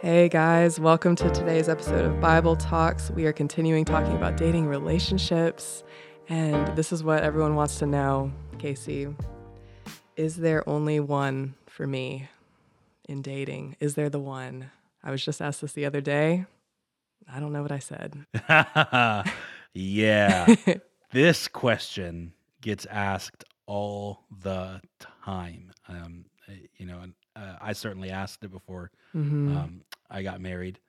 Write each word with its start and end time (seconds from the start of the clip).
Hey 0.00 0.28
guys, 0.28 0.78
welcome 0.78 1.16
to 1.16 1.28
today's 1.30 1.68
episode 1.68 2.04
of 2.04 2.20
Bible 2.20 2.54
Talks. 2.54 3.10
We 3.10 3.26
are 3.26 3.32
continuing 3.32 3.84
talking 3.84 4.14
about 4.14 4.36
dating 4.36 4.68
relationships, 4.68 5.82
and 6.28 6.68
this 6.76 6.92
is 6.92 7.02
what 7.02 7.24
everyone 7.24 7.56
wants 7.56 7.80
to 7.80 7.86
know. 7.86 8.30
Casey, 8.58 9.08
is 10.14 10.36
there 10.36 10.66
only 10.68 11.00
one 11.00 11.56
for 11.66 11.84
me 11.84 12.28
in 13.08 13.22
dating? 13.22 13.74
Is 13.80 13.96
there 13.96 14.08
the 14.08 14.20
one? 14.20 14.70
I 15.02 15.10
was 15.10 15.24
just 15.24 15.42
asked 15.42 15.62
this 15.62 15.72
the 15.72 15.84
other 15.84 16.00
day. 16.00 16.46
I 17.28 17.40
don't 17.40 17.52
know 17.52 17.62
what 17.62 17.72
I 17.72 17.80
said. 17.80 18.24
yeah. 19.74 20.54
this 21.12 21.48
question 21.48 22.34
gets 22.60 22.86
asked 22.86 23.44
all 23.66 24.20
the 24.44 24.80
time. 25.00 25.72
Um, 25.88 26.26
you 26.76 26.86
know, 26.86 27.00
and 27.00 27.14
uh, 27.38 27.56
I 27.60 27.72
certainly 27.72 28.10
asked 28.10 28.42
it 28.44 28.50
before 28.50 28.90
Mhm. 29.14 29.56
um, 29.56 29.84
I 30.10 30.22
got 30.22 30.40
married. 30.40 30.80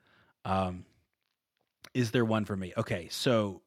Um, 0.46 0.86
is 1.94 2.12
there 2.12 2.26
one 2.26 2.46
for 2.46 2.56
me? 2.56 2.74
Okay, 2.78 3.08
so 3.10 3.62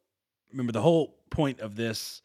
remember 0.51 0.71
the 0.71 0.81
whole 0.81 1.15
point 1.29 1.59
of 1.59 1.75
this 1.75 2.21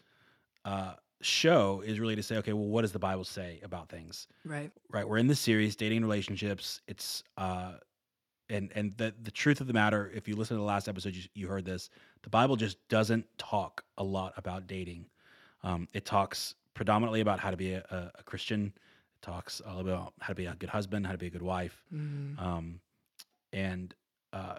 uh, 0.64 0.94
show 1.20 1.80
is 1.84 1.98
really 1.98 2.16
to 2.16 2.22
say, 2.22 2.36
okay, 2.38 2.52
well, 2.52 2.66
what 2.68 2.82
does 2.82 2.92
the 2.92 2.98
Bible 2.98 3.24
say 3.24 3.60
about 3.62 3.88
things? 3.88 4.26
right. 4.44 4.70
Right, 4.90 5.08
we're 5.08 5.18
in 5.18 5.26
this 5.26 5.40
series, 5.40 5.76
dating 5.76 6.02
relationships. 6.02 6.80
It's 6.86 7.22
uh, 7.36 7.74
and 8.50 8.70
and 8.74 8.96
the 8.96 9.14
the 9.22 9.30
truth 9.30 9.60
of 9.60 9.66
the 9.66 9.72
matter, 9.72 10.10
if 10.14 10.26
you 10.28 10.36
listen 10.36 10.56
to 10.56 10.60
the 10.60 10.64
last 10.66 10.88
episode, 10.88 11.14
you, 11.14 11.22
you 11.34 11.48
heard 11.48 11.64
this. 11.64 11.90
The 12.22 12.30
Bible 12.30 12.56
just 12.56 12.76
doesn't 12.88 13.26
talk 13.38 13.84
a 13.98 14.04
lot 14.04 14.32
about 14.36 14.66
dating. 14.66 15.06
Um, 15.62 15.88
it 15.92 16.04
talks 16.04 16.54
predominantly 16.74 17.20
about 17.20 17.40
how 17.40 17.50
to 17.50 17.56
be 17.56 17.72
a, 17.74 18.12
a 18.18 18.22
Christian. 18.22 18.72
Talks 19.22 19.60
a 19.64 19.68
little 19.68 19.84
bit 19.84 19.92
about 19.94 20.12
how 20.20 20.28
to 20.28 20.34
be 20.34 20.46
a 20.46 20.54
good 20.54 20.68
husband, 20.70 21.04
how 21.06 21.12
to 21.12 21.18
be 21.18 21.26
a 21.26 21.30
good 21.30 21.42
wife, 21.42 21.82
Mhm. 21.92 22.40
um, 22.40 22.80
and 23.52 23.92
uh, 24.32 24.58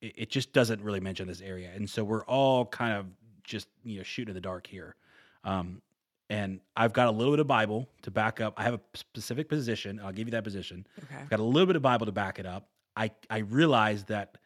it, 0.00 0.12
it 0.16 0.30
just 0.30 0.52
doesn't 0.54 0.80
really 0.82 1.00
mention 1.00 1.28
this 1.28 1.42
area. 1.42 1.70
And 1.74 1.88
so 1.88 2.02
we're 2.02 2.24
all 2.24 2.64
kind 2.66 2.94
of 2.94 3.06
just 3.42 3.68
you 3.84 3.98
know 3.98 4.02
shooting 4.02 4.30
in 4.30 4.34
the 4.34 4.40
dark 4.40 4.66
here. 4.66 4.96
Um, 5.44 5.82
and 6.30 6.60
I've 6.74 6.94
got 6.94 7.08
a 7.08 7.10
little 7.10 7.32
bit 7.34 7.40
of 7.40 7.46
Bible 7.46 7.86
to 8.02 8.10
back 8.10 8.40
up. 8.40 8.54
I 8.56 8.62
have 8.62 8.74
a 8.74 8.80
specific 8.94 9.48
position. 9.50 10.00
I'll 10.02 10.12
give 10.12 10.26
you 10.26 10.32
that 10.32 10.44
position. 10.44 10.86
Okay. 11.04 11.16
I've 11.20 11.28
got 11.28 11.40
a 11.40 11.44
little 11.44 11.66
bit 11.66 11.76
of 11.76 11.82
Bible 11.82 12.06
to 12.06 12.12
back 12.12 12.38
it 12.38 12.46
up. 12.46 12.68
I 12.96 13.10
I 13.28 13.38
realize 13.38 14.04
that 14.04 14.38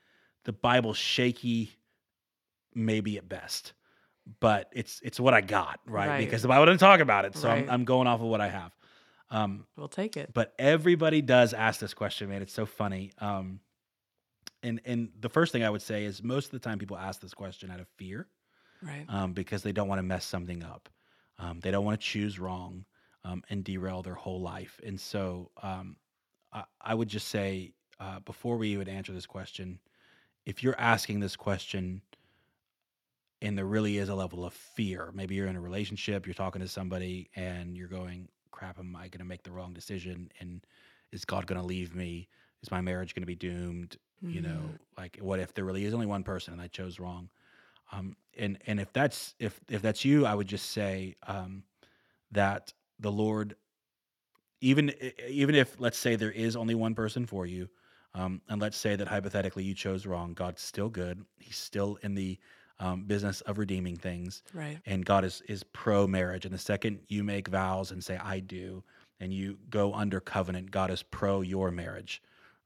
the 0.44 0.52
Bible's 0.52 0.98
shaky, 0.98 1.70
maybe 2.74 3.16
at 3.18 3.28
best, 3.28 3.72
but 4.40 4.68
it's 4.72 5.00
it's 5.04 5.20
what 5.20 5.32
I 5.34 5.40
got 5.42 5.78
right, 5.86 6.08
Right. 6.08 6.18
because 6.24 6.42
the 6.42 6.48
Bible 6.48 6.66
doesn't 6.66 6.80
talk 6.80 6.98
about 7.00 7.24
it, 7.24 7.36
so 7.36 7.48
Right. 7.48 7.62
I'm, 7.64 7.70
I'm 7.70 7.84
going 7.84 8.08
off 8.08 8.20
of 8.20 8.26
what 8.26 8.40
I 8.40 8.48
have. 8.48 8.74
Um, 9.30 9.66
We'll 9.76 9.88
take 9.88 10.16
it. 10.16 10.32
but 10.32 10.54
everybody 10.58 11.20
does 11.22 11.52
ask 11.52 11.80
this 11.80 11.94
question, 11.94 12.28
man. 12.30 12.42
It's 12.42 12.52
so 12.52 12.64
funny. 12.66 13.12
Um, 13.18 13.60
and 14.62 14.80
and 14.84 15.10
the 15.20 15.28
first 15.28 15.52
thing 15.52 15.62
I 15.64 15.70
would 15.70 15.82
say 15.82 16.04
is 16.04 16.22
most 16.22 16.46
of 16.46 16.50
the 16.52 16.58
time 16.58 16.78
people 16.78 16.96
ask 16.98 17.20
this 17.20 17.34
question 17.34 17.70
out 17.70 17.80
of 17.80 17.88
fear 17.96 18.28
Right. 18.82 19.04
um, 19.08 19.32
because 19.32 19.62
they 19.62 19.72
don't 19.72 19.88
want 19.88 19.98
to 19.98 20.02
mess 20.04 20.24
something 20.24 20.62
up. 20.62 20.88
Um, 21.38 21.60
they 21.60 21.70
don't 21.70 21.84
want 21.84 22.00
to 22.00 22.06
choose 22.06 22.38
wrong 22.38 22.84
um, 23.24 23.42
and 23.50 23.62
derail 23.64 24.02
their 24.02 24.14
whole 24.14 24.40
life. 24.40 24.80
And 24.84 25.00
so 25.00 25.50
um, 25.62 25.96
I, 26.52 26.64
I 26.80 26.94
would 26.94 27.08
just 27.08 27.28
say 27.28 27.74
uh, 28.00 28.20
before 28.20 28.56
we 28.56 28.70
even 28.70 28.88
answer 28.88 29.12
this 29.12 29.26
question, 29.26 29.78
if 30.46 30.62
you're 30.62 30.78
asking 30.78 31.20
this 31.20 31.36
question 31.36 32.02
and 33.42 33.56
there 33.56 33.66
really 33.66 33.98
is 33.98 34.08
a 34.08 34.14
level 34.14 34.44
of 34.44 34.54
fear, 34.54 35.10
maybe 35.14 35.34
you're 35.36 35.46
in 35.46 35.56
a 35.56 35.60
relationship, 35.60 36.26
you're 36.26 36.34
talking 36.34 36.60
to 36.62 36.68
somebody, 36.68 37.30
and 37.36 37.76
you're 37.76 37.88
going, 37.88 38.28
crap, 38.50 38.78
am 38.78 38.96
I 38.96 39.08
going 39.08 39.18
to 39.20 39.24
make 39.24 39.42
the 39.42 39.52
wrong 39.52 39.72
decision? 39.72 40.30
And 40.40 40.64
is 41.12 41.24
God 41.24 41.46
going 41.46 41.60
to 41.60 41.66
leave 41.66 41.94
me? 41.94 42.28
Is 42.62 42.70
my 42.70 42.80
marriage 42.80 43.14
going 43.14 43.22
to 43.22 43.26
be 43.26 43.36
doomed? 43.36 43.96
You 44.30 44.42
know, 44.42 44.74
Mhm. 44.74 44.78
like 44.96 45.18
what 45.20 45.40
if 45.40 45.54
there 45.54 45.64
really 45.64 45.84
is 45.84 45.94
only 45.94 46.06
one 46.06 46.24
person 46.24 46.52
and 46.52 46.60
I 46.62 46.68
chose 46.68 46.98
wrong? 46.98 47.30
Um, 47.92 48.16
and 48.36 48.58
and 48.66 48.80
if 48.80 48.92
that's 48.92 49.34
if 49.38 49.60
if 49.68 49.80
that's 49.82 50.04
you, 50.04 50.26
I 50.26 50.34
would 50.34 50.48
just 50.48 50.70
say 50.70 51.16
um, 51.26 51.62
that 52.32 52.72
the 52.98 53.10
Lord, 53.12 53.56
even 54.60 54.92
even 55.28 55.54
if 55.54 55.78
let's 55.80 55.98
say 55.98 56.16
there 56.16 56.30
is 56.32 56.56
only 56.56 56.74
one 56.74 56.94
person 56.94 57.26
for 57.26 57.46
you, 57.46 57.68
um, 58.14 58.40
and 58.48 58.60
let's 58.60 58.76
say 58.76 58.96
that 58.96 59.08
hypothetically 59.08 59.64
you 59.64 59.74
chose 59.74 60.06
wrong, 60.06 60.34
God's 60.34 60.62
still 60.62 60.88
good. 60.88 61.24
He's 61.38 61.56
still 61.56 61.98
in 62.02 62.14
the 62.14 62.38
um, 62.80 63.04
business 63.04 63.40
of 63.42 63.58
redeeming 63.58 63.96
things, 63.96 64.42
Right. 64.54 64.78
and 64.86 65.04
God 65.04 65.24
is 65.24 65.42
is 65.48 65.64
pro 65.64 66.06
marriage. 66.06 66.44
And 66.44 66.54
the 66.54 66.58
second 66.58 67.00
you 67.08 67.24
make 67.24 67.48
vows 67.48 67.90
and 67.90 68.02
say 68.02 68.16
I 68.18 68.40
do, 68.40 68.82
and 69.20 69.32
you 69.32 69.58
go 69.70 69.94
under 69.94 70.20
covenant, 70.20 70.70
God 70.70 70.90
is 70.90 71.02
pro 71.02 71.40
your 71.40 71.70
marriage. 71.70 72.22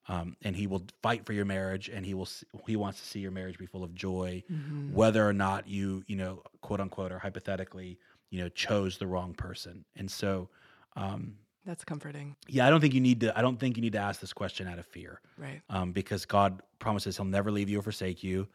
Um, 0.09 0.37
and 0.43 0.57
he 0.57 0.67
will 0.67 0.83
fight 1.01 1.25
for 1.25 1.33
your 1.33 1.45
marriage, 1.45 1.89
and 1.89 2.05
he 2.05 2.13
will. 2.15 2.29
He 2.67 2.75
wants 2.77 2.99
to 3.01 3.07
see 3.07 3.21
your 3.21 3.31
marriage 3.31 3.57
be 3.57 3.67
full 3.67 3.85
of 3.85 3.95
joy, 3.95 4.43
Mhm. 4.51 4.91
whether 4.93 5.27
or 5.27 5.33
not 5.33 5.69
you, 5.69 6.03
you 6.09 6.17
know, 6.17 6.43
quote 6.61 6.81
unquote, 6.81 7.13
or 7.13 7.21
hypothetically, 7.21 7.99
you 8.31 8.41
know, 8.43 8.49
chose 8.49 8.99
the 8.99 9.07
wrong 9.07 9.33
person. 9.33 9.85
And 9.95 10.11
so, 10.11 10.51
um, 10.97 11.39
That's 11.65 11.85
comforting. 11.85 12.35
yeah, 12.49 12.67
I 12.67 12.71
don't 12.71 12.81
think 12.81 12.95
you 12.95 13.01
need 13.01 13.21
to. 13.21 13.39
I 13.39 13.43
don't 13.43 13.59
think 13.61 13.77
you 13.77 13.81
need 13.83 13.93
to 13.93 14.01
ask 14.01 14.21
this 14.21 14.33
question 14.33 14.67
out 14.67 14.81
of 14.81 14.87
fear, 14.87 15.21
Right. 15.39 15.63
um, 15.71 15.93
because 15.93 16.27
God 16.27 16.61
promises 16.81 17.17
He'll 17.17 17.25
never 17.25 17.53
leave 17.53 17.71
you 17.71 17.79
or 17.79 17.83
forsake 17.83 18.25
you. 18.25 18.49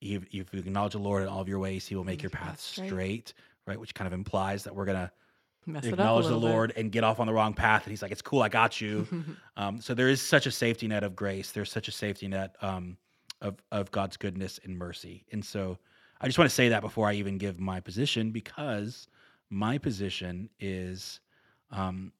If, 0.00 0.24
if 0.32 0.32
you 0.32 0.58
acknowledge 0.60 0.92
the 0.92 0.98
Lord 0.98 1.22
in 1.22 1.28
all 1.28 1.40
of 1.40 1.48
your 1.48 1.58
ways, 1.58 1.86
He 1.86 1.94
will 1.94 2.04
make 2.04 2.22
your 2.22 2.30
path 2.30 2.60
straight. 2.60 3.32
Right, 3.66 3.78
which 3.78 3.94
kind 3.94 4.06
of 4.06 4.12
implies 4.12 4.64
that 4.64 4.74
we're 4.74 4.86
gonna 4.86 5.12
Mess 5.66 5.84
it 5.84 5.92
up 5.92 5.98
a 5.98 6.02
acknowledge 6.02 6.26
the 6.26 6.32
little 6.32 6.48
bit. 6.48 6.54
Lord 6.54 6.72
and 6.76 6.90
get 6.90 7.04
off 7.04 7.20
on 7.20 7.26
the 7.26 7.32
wrong 7.32 7.52
path. 7.54 7.84
And 7.84 7.90
He's 7.90 8.02
like, 8.02 8.10
"It's 8.10 8.22
cool, 8.22 8.42
I 8.42 8.48
got 8.48 8.80
you." 8.80 9.06
um, 9.56 9.80
so 9.80 9.94
there 9.94 10.08
is 10.08 10.22
such 10.22 10.46
a 10.46 10.50
safety 10.50 10.88
net 10.88 11.04
of 11.04 11.14
grace. 11.14 11.52
There's 11.52 11.70
such 11.70 11.88
a 11.88 11.92
safety 11.92 12.28
net 12.28 12.56
um, 12.62 12.96
of 13.40 13.56
of 13.70 13.90
God's 13.90 14.16
goodness 14.16 14.58
and 14.64 14.76
mercy. 14.76 15.24
And 15.32 15.44
so 15.44 15.78
I 16.20 16.26
just 16.26 16.38
want 16.38 16.48
to 16.50 16.54
say 16.54 16.70
that 16.70 16.80
before 16.80 17.08
I 17.08 17.14
even 17.14 17.38
give 17.38 17.60
my 17.60 17.80
position, 17.80 18.30
because 18.30 19.08
my 19.50 19.78
position 19.78 20.48
is 20.58 21.20
um, 21.70 22.12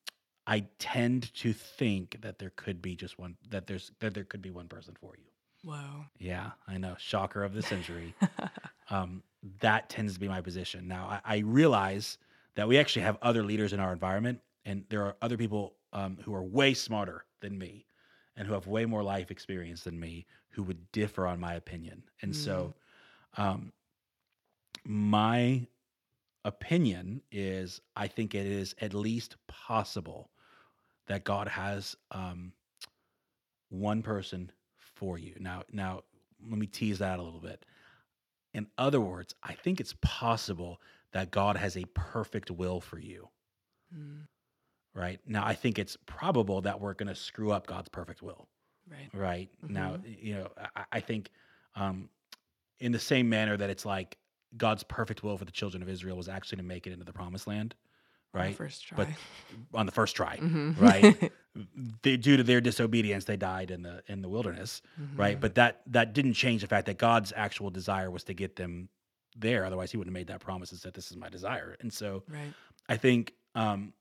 I 0.46 0.66
tend 0.78 1.32
to 1.34 1.52
think 1.52 2.20
that 2.22 2.38
there 2.38 2.52
could 2.56 2.82
be 2.82 2.96
just 2.96 3.18
one 3.18 3.36
that 3.48 3.66
there's 3.66 3.92
that 4.00 4.14
there 4.14 4.24
could 4.24 4.42
be 4.42 4.50
one 4.50 4.68
person 4.68 4.94
for 5.00 5.14
you. 5.16 5.29
Whoa. 5.62 6.04
Yeah, 6.18 6.50
I 6.66 6.78
know, 6.78 6.96
shocker 6.98 7.44
of 7.44 7.52
the 7.52 7.62
century. 7.62 8.14
um, 8.90 9.22
that 9.60 9.88
tends 9.88 10.14
to 10.14 10.20
be 10.20 10.28
my 10.28 10.40
position. 10.40 10.88
Now 10.88 11.20
I, 11.24 11.36
I 11.36 11.38
realize 11.38 12.18
that 12.54 12.66
we 12.66 12.78
actually 12.78 13.02
have 13.02 13.18
other 13.22 13.42
leaders 13.42 13.72
in 13.72 13.80
our 13.80 13.92
environment, 13.92 14.40
and 14.64 14.84
there 14.88 15.02
are 15.02 15.16
other 15.22 15.36
people 15.36 15.74
um, 15.92 16.18
who 16.24 16.34
are 16.34 16.42
way 16.42 16.74
smarter 16.74 17.24
than 17.40 17.58
me 17.58 17.86
and 18.36 18.46
who 18.46 18.54
have 18.54 18.66
way 18.66 18.86
more 18.86 19.02
life 19.02 19.30
experience 19.30 19.84
than 19.84 19.98
me 19.98 20.26
who 20.50 20.62
would 20.62 20.90
differ 20.92 21.26
on 21.26 21.38
my 21.38 21.54
opinion. 21.54 22.02
And 22.22 22.34
so, 22.34 22.74
um, 23.36 23.72
my 24.84 25.66
opinion 26.44 27.22
is 27.30 27.80
I 27.96 28.08
think 28.08 28.34
it 28.34 28.46
is 28.46 28.74
at 28.80 28.94
least 28.94 29.36
possible 29.46 30.30
that 31.06 31.24
God 31.24 31.48
has 31.48 31.96
um, 32.10 32.52
one 33.68 34.02
person 34.02 34.50
for 35.00 35.18
you. 35.18 35.34
Now, 35.40 35.62
now 35.72 36.02
let 36.46 36.58
me 36.58 36.66
tease 36.66 36.98
that 36.98 37.18
a 37.18 37.22
little 37.22 37.40
bit. 37.40 37.64
In 38.52 38.66
other 38.76 39.00
words, 39.00 39.34
I 39.42 39.54
think 39.54 39.80
it's 39.80 39.94
possible 40.02 40.78
that 41.12 41.30
God 41.30 41.56
has 41.56 41.76
a 41.76 41.84
perfect 41.94 42.50
will 42.50 42.80
for 42.80 42.98
you. 42.98 43.28
Mm, 43.96 44.26
Right 44.94 45.20
now, 45.26 45.46
I 45.46 45.54
think 45.54 45.78
it's 45.78 45.96
probable 46.04 46.60
that 46.62 46.80
we're 46.80 46.94
going 46.94 47.08
to 47.08 47.14
screw 47.14 47.50
up 47.52 47.66
God's 47.66 47.88
perfect 47.88 48.22
will. 48.22 48.48
Right. 48.90 49.08
Right 49.14 49.48
now, 49.68 49.96
Mhm. 49.96 50.22
you 50.22 50.34
know, 50.34 50.48
I, 50.76 50.84
I 50.92 51.00
think 51.00 51.30
um, 51.76 52.10
in 52.80 52.90
the 52.92 52.98
same 52.98 53.28
manner 53.28 53.56
that 53.56 53.70
it's 53.70 53.86
like 53.86 54.18
God's 54.56 54.82
perfect 54.82 55.22
will 55.22 55.38
for 55.38 55.44
the 55.44 55.52
children 55.52 55.82
of 55.82 55.88
Israel 55.88 56.16
was 56.16 56.28
actually 56.28 56.56
to 56.56 56.64
make 56.64 56.86
it 56.88 56.92
into 56.92 57.04
the 57.04 57.12
promised 57.12 57.46
land. 57.46 57.74
On 58.34 58.40
the 58.40 58.46
Right. 58.48 58.56
First 58.56 58.84
try. 58.86 58.96
But 58.96 59.08
on 59.78 59.86
the 59.86 59.92
first 59.92 60.14
try, 60.16 60.36
Mhm. 60.38 60.76
right? 60.76 61.32
they, 62.02 62.16
due 62.16 62.36
to 62.36 62.42
their 62.42 62.60
disobedience, 62.60 63.24
they 63.24 63.36
died 63.36 63.70
in 63.70 63.82
the 63.82 64.02
in 64.06 64.22
the 64.22 64.28
wilderness, 64.28 64.82
right? 65.16 65.36
Mhm. 65.36 65.40
But 65.40 65.54
that 65.56 65.82
that 65.86 66.12
didn't 66.12 66.34
change 66.34 66.60
the 66.62 66.68
fact 66.68 66.86
that 66.86 66.98
God's 66.98 67.32
actual 67.34 67.70
desire 67.70 68.10
was 68.10 68.24
to 68.24 68.34
get 68.34 68.56
them 68.56 68.88
there. 69.36 69.64
Otherwise, 69.64 69.90
He 69.90 69.96
wouldn't 69.96 70.14
have 70.14 70.20
made 70.20 70.28
that 70.28 70.40
promise 70.40 70.70
and 70.70 70.80
said, 70.80 70.94
"This 70.94 71.10
is 71.10 71.16
my 71.16 71.28
desire." 71.28 71.76
And 71.80 71.92
so, 71.92 72.22
Right. 72.28 72.52
I 72.88 72.96
think 72.96 73.34
um, 73.54 73.92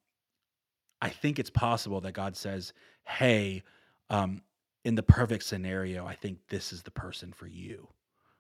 I 1.02 1.10
think 1.10 1.40
it's 1.40 1.50
possible 1.50 2.02
that 2.02 2.12
God 2.12 2.36
says, 2.36 2.74
"Hey, 3.04 3.64
um, 4.10 4.44
in 4.84 4.96
the 4.96 5.04
perfect 5.04 5.44
scenario, 5.44 6.06
I 6.06 6.14
think 6.16 6.40
this 6.50 6.72
is 6.74 6.84
the 6.84 6.92
person 6.92 7.34
for 7.34 7.48
you. 7.48 7.88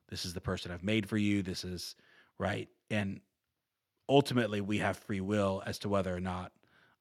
This 0.10 0.25
is 0.25 0.34
the 0.34 0.42
person 0.42 0.72
I've 0.72 0.84
made 0.84 1.07
for 1.10 1.18
you. 1.18 1.42
This 1.42 1.63
is 1.63 1.95
right." 2.38 2.69
And 2.92 3.22
ultimately, 4.07 4.62
we 4.62 4.78
have 4.80 4.98
free 4.98 5.22
will 5.22 5.63
as 5.66 5.80
to 5.80 5.89
whether 5.89 6.16
or 6.16 6.19
not 6.19 6.51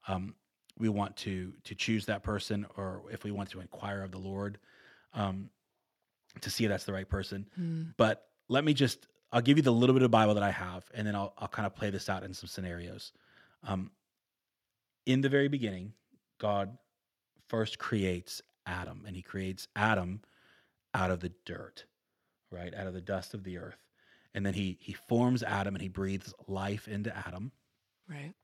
um, 0.07 0.35
we 0.79 0.89
want 0.89 1.17
to 1.19 1.53
to 1.65 1.75
choose 1.75 2.07
that 2.07 2.23
person, 2.23 2.67
or 2.77 3.03
if 3.11 3.25
we 3.25 3.31
want 3.31 3.51
to 3.51 3.61
inquire 3.61 4.03
of 4.03 4.11
the 4.11 4.19
Lord 4.19 4.59
um, 5.15 5.51
to 6.41 6.51
see 6.51 6.65
if 6.65 6.71
that's 6.71 6.85
the 6.85 6.93
right 6.93 7.09
person. 7.09 7.47
Mm, 7.59 7.95
But 7.97 8.27
let 8.49 8.65
me 8.65 8.75
just 8.75 9.07
I'll 9.33 9.43
give 9.43 9.57
you 9.59 9.63
the 9.63 9.73
little 9.73 9.95
bit 9.95 10.03
of 10.03 10.11
Bible 10.11 10.35
that 10.35 10.43
I 10.43 10.51
have, 10.51 10.85
and 10.95 11.07
then 11.07 11.15
I'll 11.15 11.35
I'll 11.39 11.49
kind 11.49 11.67
of 11.67 11.75
play 11.75 11.91
this 11.91 12.09
out 12.09 12.23
in 12.23 12.33
some 12.35 12.49
scenarios. 12.49 13.13
Um, 13.67 13.91
in 15.07 15.21
the 15.21 15.29
very 15.29 15.49
beginning, 15.49 15.93
God 16.39 16.77
first 17.49 17.79
creates 17.79 18.43
Adam, 18.67 19.05
and 19.07 19.17
he 19.17 19.23
creates 19.23 19.69
Adam 19.75 20.21
out 20.95 21.11
of 21.11 21.21
the 21.21 21.33
dirt, 21.45 21.85
right? 22.51 22.75
Out 22.75 22.87
of 22.87 22.95
the 22.95 23.01
dust 23.01 23.35
of 23.35 23.45
the 23.45 23.59
earth. 23.59 23.79
And 24.35 24.45
then 24.45 24.55
he 24.55 24.79
he 24.81 24.93
forms 24.93 25.43
Adam 25.43 25.75
and 25.75 25.83
he 25.83 25.89
breathes 25.89 26.33
life 26.47 26.87
into 26.87 27.15
Adam. 27.27 27.51
Right. 28.09 28.35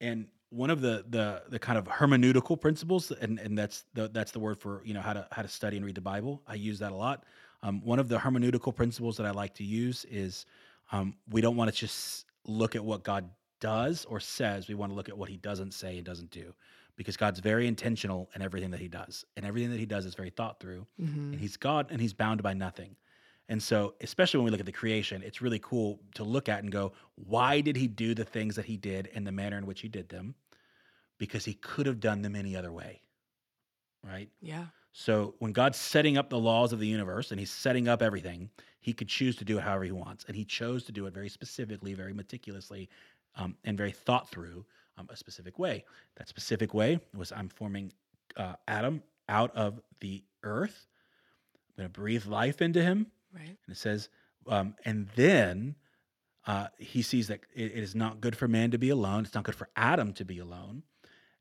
And 0.00 0.28
one 0.52 0.70
of 0.70 0.80
the 0.80 1.04
the 1.08 1.42
the 1.48 1.58
kind 1.58 1.78
of 1.78 1.86
hermeneutical 1.86 2.60
principles, 2.60 3.10
and 3.10 3.38
and 3.38 3.56
that's 3.56 3.84
the 3.94 4.08
that's 4.08 4.32
the 4.32 4.38
word 4.38 4.58
for 4.60 4.82
you 4.84 4.94
know 4.94 5.00
how 5.00 5.14
to 5.14 5.26
how 5.32 5.42
to 5.42 5.48
study 5.48 5.76
and 5.76 5.86
read 5.86 5.94
the 5.94 6.00
Bible. 6.00 6.42
I 6.46 6.54
use 6.54 6.78
that 6.80 6.92
a 6.92 6.94
lot. 6.94 7.24
Um, 7.62 7.80
one 7.84 7.98
of 7.98 8.08
the 8.08 8.18
hermeneutical 8.18 8.74
principles 8.74 9.16
that 9.16 9.26
I 9.26 9.30
like 9.30 9.54
to 9.54 9.64
use 9.64 10.04
is 10.10 10.46
um, 10.90 11.14
we 11.30 11.40
don't 11.40 11.56
want 11.56 11.72
to 11.72 11.76
just 11.76 12.26
look 12.44 12.76
at 12.76 12.84
what 12.84 13.02
God 13.02 13.28
does 13.60 14.04
or 14.04 14.20
says. 14.20 14.68
We 14.68 14.74
want 14.74 14.92
to 14.92 14.96
look 14.96 15.08
at 15.08 15.16
what 15.16 15.28
He 15.28 15.38
doesn't 15.38 15.72
say 15.72 15.96
and 15.96 16.04
doesn't 16.04 16.30
do, 16.30 16.52
because 16.96 17.16
God's 17.16 17.40
very 17.40 17.66
intentional 17.66 18.28
in 18.34 18.42
everything 18.42 18.70
that 18.72 18.80
He 18.80 18.88
does, 18.88 19.24
and 19.36 19.46
everything 19.46 19.70
that 19.70 19.80
He 19.80 19.86
does 19.86 20.04
is 20.04 20.14
very 20.14 20.30
thought 20.30 20.60
through. 20.60 20.86
Mm-hmm. 21.00 21.32
And 21.32 21.40
He's 21.40 21.56
God, 21.56 21.88
and 21.90 22.00
He's 22.00 22.12
bound 22.12 22.42
by 22.42 22.52
nothing. 22.52 22.96
And 23.48 23.62
so, 23.62 23.94
especially 24.00 24.38
when 24.38 24.46
we 24.46 24.50
look 24.50 24.60
at 24.60 24.66
the 24.66 24.72
creation, 24.72 25.22
it's 25.22 25.42
really 25.42 25.58
cool 25.58 26.00
to 26.14 26.24
look 26.24 26.48
at 26.48 26.62
and 26.62 26.70
go, 26.70 26.92
why 27.16 27.60
did 27.60 27.76
he 27.76 27.86
do 27.86 28.14
the 28.14 28.24
things 28.24 28.56
that 28.56 28.64
he 28.64 28.76
did 28.76 29.08
in 29.08 29.24
the 29.24 29.32
manner 29.32 29.58
in 29.58 29.66
which 29.66 29.80
he 29.80 29.88
did 29.88 30.08
them? 30.08 30.34
Because 31.22 31.44
he 31.44 31.54
could 31.54 31.86
have 31.86 32.00
done 32.00 32.20
them 32.22 32.34
any 32.34 32.56
other 32.56 32.72
way. 32.72 33.00
Right? 34.04 34.28
Yeah. 34.40 34.64
So, 34.92 35.34
when 35.38 35.52
God's 35.52 35.78
setting 35.78 36.18
up 36.18 36.28
the 36.28 36.38
laws 36.38 36.72
of 36.72 36.80
the 36.80 36.86
universe 36.86 37.30
and 37.30 37.38
he's 37.38 37.52
setting 37.52 37.86
up 37.86 38.02
everything, 38.02 38.50
he 38.80 38.92
could 38.92 39.06
choose 39.06 39.36
to 39.36 39.44
do 39.44 39.56
it 39.58 39.62
however 39.62 39.84
he 39.84 39.92
wants. 39.92 40.24
And 40.26 40.36
he 40.36 40.44
chose 40.44 40.82
to 40.84 40.92
do 40.92 41.06
it 41.06 41.14
very 41.14 41.28
specifically, 41.28 41.94
very 41.94 42.12
meticulously, 42.12 42.88
um, 43.36 43.56
and 43.64 43.78
very 43.78 43.92
thought 43.92 44.28
through 44.28 44.64
um, 44.98 45.06
a 45.10 45.16
specific 45.16 45.60
way. 45.60 45.84
That 46.16 46.28
specific 46.28 46.74
way 46.74 46.98
was 47.14 47.30
I'm 47.30 47.48
forming 47.48 47.92
uh, 48.36 48.54
Adam 48.66 49.02
out 49.28 49.54
of 49.54 49.80
the 50.00 50.24
earth. 50.42 50.88
I'm 51.68 51.84
going 51.84 51.92
to 51.92 52.00
breathe 52.00 52.26
life 52.26 52.60
into 52.60 52.82
him. 52.82 53.06
Right. 53.32 53.46
And 53.46 53.68
it 53.68 53.76
says, 53.76 54.08
um, 54.48 54.74
and 54.84 55.08
then 55.14 55.76
uh, 56.46 56.66
he 56.78 57.02
sees 57.02 57.28
that 57.28 57.40
it, 57.54 57.72
it 57.72 57.82
is 57.82 57.94
not 57.94 58.20
good 58.20 58.36
for 58.36 58.48
man 58.48 58.72
to 58.72 58.78
be 58.78 58.90
alone. 58.90 59.24
It's 59.24 59.34
not 59.34 59.44
good 59.44 59.54
for 59.54 59.68
Adam 59.76 60.12
to 60.14 60.24
be 60.24 60.40
alone. 60.40 60.82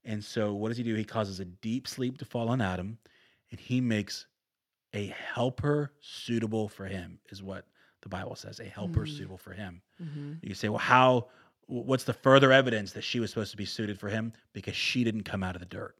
And 0.03 0.23
so, 0.23 0.53
what 0.53 0.69
does 0.69 0.77
he 0.77 0.83
do? 0.83 0.95
He 0.95 1.03
causes 1.03 1.39
a 1.39 1.45
deep 1.45 1.87
sleep 1.87 2.17
to 2.19 2.25
fall 2.25 2.49
on 2.49 2.59
Adam, 2.61 2.97
and 3.51 3.59
he 3.59 3.79
makes 3.81 4.25
a 4.93 5.07
helper 5.33 5.93
suitable 6.01 6.67
for 6.67 6.85
him, 6.85 7.19
is 7.29 7.41
what 7.43 7.65
the 8.01 8.09
Bible 8.09 8.35
says 8.35 8.59
a 8.59 8.65
helper 8.65 9.05
Mm. 9.05 9.15
suitable 9.15 9.37
for 9.37 9.53
him. 9.53 9.81
Mm-hmm. 10.01 10.33
You 10.41 10.55
say, 10.55 10.69
well, 10.69 10.79
how? 10.79 11.29
What's 11.67 12.03
the 12.03 12.13
further 12.13 12.51
evidence 12.51 12.91
that 12.93 13.03
she 13.03 13.19
was 13.21 13.29
supposed 13.29 13.51
to 13.51 13.57
be 13.57 13.63
suited 13.65 13.97
for 13.99 14.09
him? 14.09 14.33
Because 14.53 14.75
she 14.75 15.03
didn't 15.05 15.23
come 15.23 15.43
out 15.43 15.55
of 15.55 15.59
the 15.61 15.67
dirt. 15.67 15.95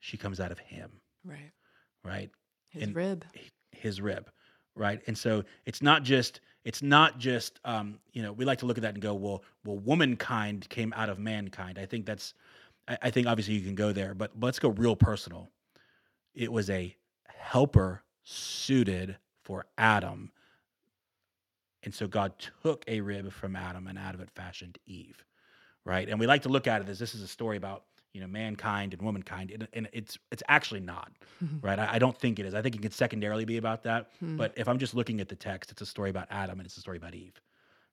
She 0.00 0.16
comes 0.18 0.38
out 0.40 0.52
of 0.52 0.58
him, 0.58 1.00
Right. 1.24 1.52
right? 2.02 2.30
His 2.68 2.82
And- 2.82 2.94
rib. 2.96 3.24
his 3.70 4.00
rib 4.00 4.30
right? 4.74 5.00
And 5.06 5.16
so 5.16 5.44
it's 5.66 5.82
not 5.82 6.02
just 6.02 6.40
it's 6.64 6.82
not 6.82 7.18
just 7.18 7.60
um 7.64 7.98
you 8.12 8.22
know 8.22 8.32
we 8.32 8.44
like 8.44 8.58
to 8.58 8.66
look 8.66 8.78
at 8.78 8.82
that 8.82 8.94
and 8.94 9.02
go 9.02 9.14
well 9.14 9.42
well 9.64 9.78
womankind 9.78 10.68
came 10.68 10.92
out 10.94 11.08
of 11.08 11.18
mankind. 11.18 11.78
I 11.78 11.86
think 11.86 12.06
that's 12.06 12.34
i, 12.88 12.98
I 13.02 13.10
think 13.10 13.26
obviously 13.26 13.54
you 13.54 13.64
can 13.64 13.74
go 13.74 13.92
there 13.92 14.14
but 14.14 14.32
let's 14.40 14.58
go 14.58 14.70
real 14.70 14.96
personal. 14.96 15.50
It 16.34 16.50
was 16.50 16.70
a 16.70 16.94
helper 17.26 18.02
suited 18.24 19.16
for 19.42 19.66
adam. 19.78 20.30
And 21.82 21.94
so 21.94 22.06
god 22.06 22.32
took 22.62 22.84
a 22.88 23.00
rib 23.00 23.30
from 23.32 23.56
adam 23.56 23.86
and 23.86 23.98
out 23.98 24.14
of 24.14 24.20
it 24.20 24.30
fashioned 24.30 24.78
eve 24.86 25.24
right? 25.84 26.08
And 26.08 26.18
we 26.18 26.26
like 26.26 26.42
to 26.42 26.48
look 26.48 26.66
at 26.66 26.82
it 26.82 26.88
as 26.88 26.98
this 26.98 27.14
is 27.14 27.22
a 27.22 27.28
story 27.28 27.56
about 27.56 27.84
you 28.14 28.20
know 28.20 28.26
mankind 28.26 28.94
and 28.94 29.02
womankind 29.02 29.50
and, 29.50 29.68
and 29.72 29.88
it's 29.92 30.16
it's 30.32 30.42
actually 30.48 30.80
not 30.80 31.10
right 31.60 31.78
I, 31.78 31.94
I 31.94 31.98
don't 31.98 32.16
think 32.16 32.38
it 32.38 32.46
is 32.46 32.54
i 32.54 32.62
think 32.62 32.74
it 32.76 32.82
can 32.82 32.92
secondarily 32.92 33.44
be 33.44 33.58
about 33.58 33.82
that 33.82 34.10
Hmm. 34.20 34.36
but 34.36 34.52
if 34.56 34.68
I'm 34.68 34.78
just 34.78 34.94
looking 34.94 35.20
at 35.20 35.28
the 35.28 35.36
text, 35.36 35.70
it's 35.70 35.82
a 35.82 35.86
story 35.86 36.10
about 36.10 36.28
Adam 36.30 36.58
and 36.60 36.66
it's 36.66 36.76
a 36.76 36.80
story 36.80 36.96
about 36.96 37.14
Eve, 37.14 37.40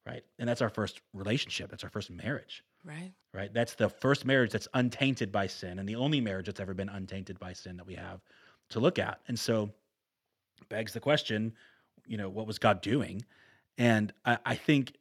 right? 0.06 0.23
And 0.39 0.47
that's 0.47 0.62
our 0.62 0.69
first 0.69 1.01
relationship. 1.13 1.69
That's 1.69 1.83
our 1.83 1.89
first 1.89 2.09
marriage, 2.09 2.63
right. 2.83 3.12
right? 3.33 3.53
That's 3.53 3.75
the 3.75 3.89
first 3.89 4.25
marriage 4.25 4.51
that's 4.51 4.68
untainted 4.73 5.31
by 5.31 5.47
sin 5.47 5.79
and 5.79 5.88
the 5.88 5.95
only 5.95 6.21
marriage 6.21 6.45
that's 6.45 6.59
ever 6.59 6.73
been 6.73 6.89
untainted 6.89 7.39
by 7.39 7.53
sin 7.53 7.77
that 7.77 7.88
we 7.88 7.95
have 7.95 8.21
to 8.69 8.79
look 8.79 9.00
at. 9.00 9.19
And 9.27 9.38
so 9.38 9.71
begs 10.69 10.94
the 10.94 11.00
question, 11.00 11.53
you 12.06 12.18
know, 12.18 12.29
what 12.29 12.47
was 12.47 12.59
God 12.59 12.81
doing? 12.81 13.25
And 13.77 14.13
I, 14.25 14.38
I 14.45 14.56
think 14.56 14.94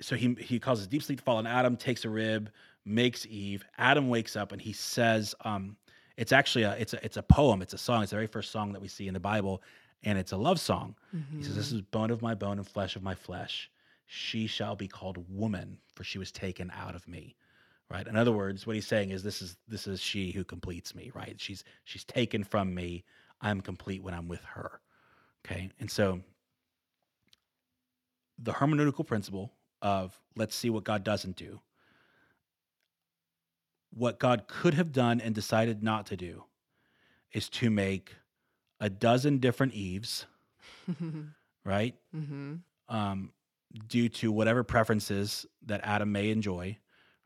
so 0.00 0.16
he 0.16 0.34
he 0.40 0.58
causes 0.58 0.86
deep 0.86 1.02
sleep 1.02 1.18
to 1.18 1.24
fall 1.24 1.36
on 1.36 1.46
Adam, 1.46 1.76
takes 1.76 2.04
a 2.04 2.10
rib, 2.10 2.50
makes 2.84 3.26
Eve. 3.26 3.64
Adam 3.78 4.08
wakes 4.08 4.36
up 4.36 4.52
and 4.52 4.60
he 4.60 4.72
says, 4.72 5.34
um, 5.44 5.76
it's 6.16 6.32
actually 6.32 6.64
a 6.64 6.72
it's 6.72 6.92
a 6.92 7.04
it's 7.04 7.16
a 7.16 7.22
poem, 7.22 7.62
it's 7.62 7.72
a 7.74 7.78
song, 7.78 8.02
it's 8.02 8.10
the 8.10 8.16
very 8.16 8.26
first 8.26 8.50
song 8.50 8.72
that 8.72 8.82
we 8.82 8.88
see 8.88 9.08
in 9.08 9.14
the 9.14 9.20
Bible, 9.20 9.62
and 10.02 10.18
it's 10.18 10.32
a 10.32 10.36
love 10.36 10.60
song. 10.60 10.94
He 11.38 11.42
says, 11.42 11.56
This 11.56 11.70
Mhm. 11.72 11.76
is 11.76 11.80
bone 11.82 12.10
of 12.10 12.20
my 12.20 12.34
bone 12.34 12.58
and 12.58 12.68
flesh 12.68 12.96
of 12.96 13.02
my 13.02 13.14
flesh. 13.14 13.70
She 14.06 14.46
shall 14.46 14.76
be 14.76 14.88
called 14.88 15.24
woman, 15.30 15.78
for 15.94 16.04
she 16.04 16.18
was 16.18 16.30
taken 16.30 16.70
out 16.70 16.94
of 16.94 17.08
me. 17.08 17.34
Right. 17.88 18.06
In 18.06 18.14
other 18.16 18.32
words, 18.32 18.66
what 18.66 18.74
he's 18.76 18.86
saying 18.86 19.10
is 19.10 19.22
this 19.22 19.40
is 19.42 19.56
this 19.68 19.86
is 19.86 20.00
she 20.00 20.32
who 20.32 20.44
completes 20.44 20.94
me, 20.94 21.10
right? 21.14 21.40
She's 21.40 21.64
she's 21.84 22.04
taken 22.04 22.44
from 22.44 22.74
me. 22.74 23.04
I'm 23.40 23.60
complete 23.60 24.02
when 24.02 24.12
I'm 24.14 24.28
with 24.28 24.42
her. 24.44 24.80
Okay. 25.46 25.70
And 25.80 25.90
so 25.90 26.20
the 28.38 28.52
hermeneutical 28.52 29.06
principle 29.06 29.52
of 29.80 30.18
let's 30.36 30.54
see 30.54 30.70
what 30.70 30.84
God 30.84 31.04
doesn't 31.04 31.36
do. 31.36 31.60
What 33.94 34.18
God 34.18 34.44
could 34.48 34.74
have 34.74 34.92
done 34.92 35.20
and 35.20 35.34
decided 35.34 35.82
not 35.82 36.06
to 36.06 36.16
do 36.16 36.44
is 37.32 37.48
to 37.50 37.70
make 37.70 38.14
a 38.80 38.88
dozen 38.90 39.38
different 39.38 39.74
Eves, 39.74 40.26
right? 41.64 41.94
mm-hmm. 42.14 42.54
um, 42.88 43.32
due 43.88 44.08
to 44.08 44.30
whatever 44.32 44.62
preferences 44.64 45.46
that 45.66 45.80
Adam 45.84 46.12
may 46.12 46.30
enjoy. 46.30 46.76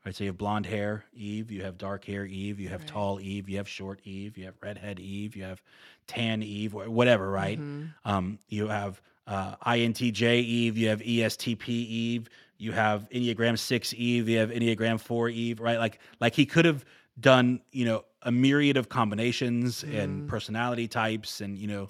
Right, 0.05 0.15
so 0.15 0.23
you 0.23 0.29
have 0.29 0.37
blonde 0.37 0.65
hair, 0.65 1.03
Eve. 1.13 1.51
You 1.51 1.63
have 1.63 1.77
dark 1.77 2.05
hair, 2.05 2.25
Eve. 2.25 2.61
You 2.61 2.69
have 2.69 2.81
Right. 2.81 2.87
tall 2.87 3.19
Eve. 3.19 3.49
You 3.49 3.57
have 3.57 3.67
short 3.67 3.99
Eve. 4.05 4.37
You 4.37 4.45
have 4.45 4.53
redhead 4.61 5.01
Eve. 5.01 5.35
You 5.35 5.43
have 5.43 5.61
tan 6.05 6.41
Eve. 6.41 6.73
Whatever, 6.73 7.29
right? 7.29 7.59
Mhm. 7.59 7.93
Um, 8.05 8.39
you 8.47 8.67
have 8.69 9.01
uh, 9.25 9.57
INTJ 9.65 10.39
Eve. 10.39 10.77
You 10.77 10.87
have 10.87 11.01
ESTP 11.01 11.67
Eve. 11.67 12.29
You 12.57 12.71
have 12.71 13.07
Enneagram 13.09 13.57
Six 13.57 13.93
Eve. 13.93 14.27
You 14.29 14.39
have 14.39 14.49
Enneagram 14.49 14.99
Four 14.99 15.29
Eve. 15.29 15.59
Right? 15.59 15.77
Like, 15.77 15.99
like 16.19 16.33
he 16.35 16.45
could 16.45 16.65
have 16.65 16.83
done, 17.19 17.61
you 17.71 17.85
know, 17.85 18.05
a 18.23 18.31
myriad 18.31 18.77
of 18.77 18.89
combinations 18.89 19.83
and 19.83 20.23
Mhm. 20.23 20.27
personality 20.27 20.87
types, 20.87 21.41
and 21.41 21.57
you 21.57 21.67
know, 21.67 21.89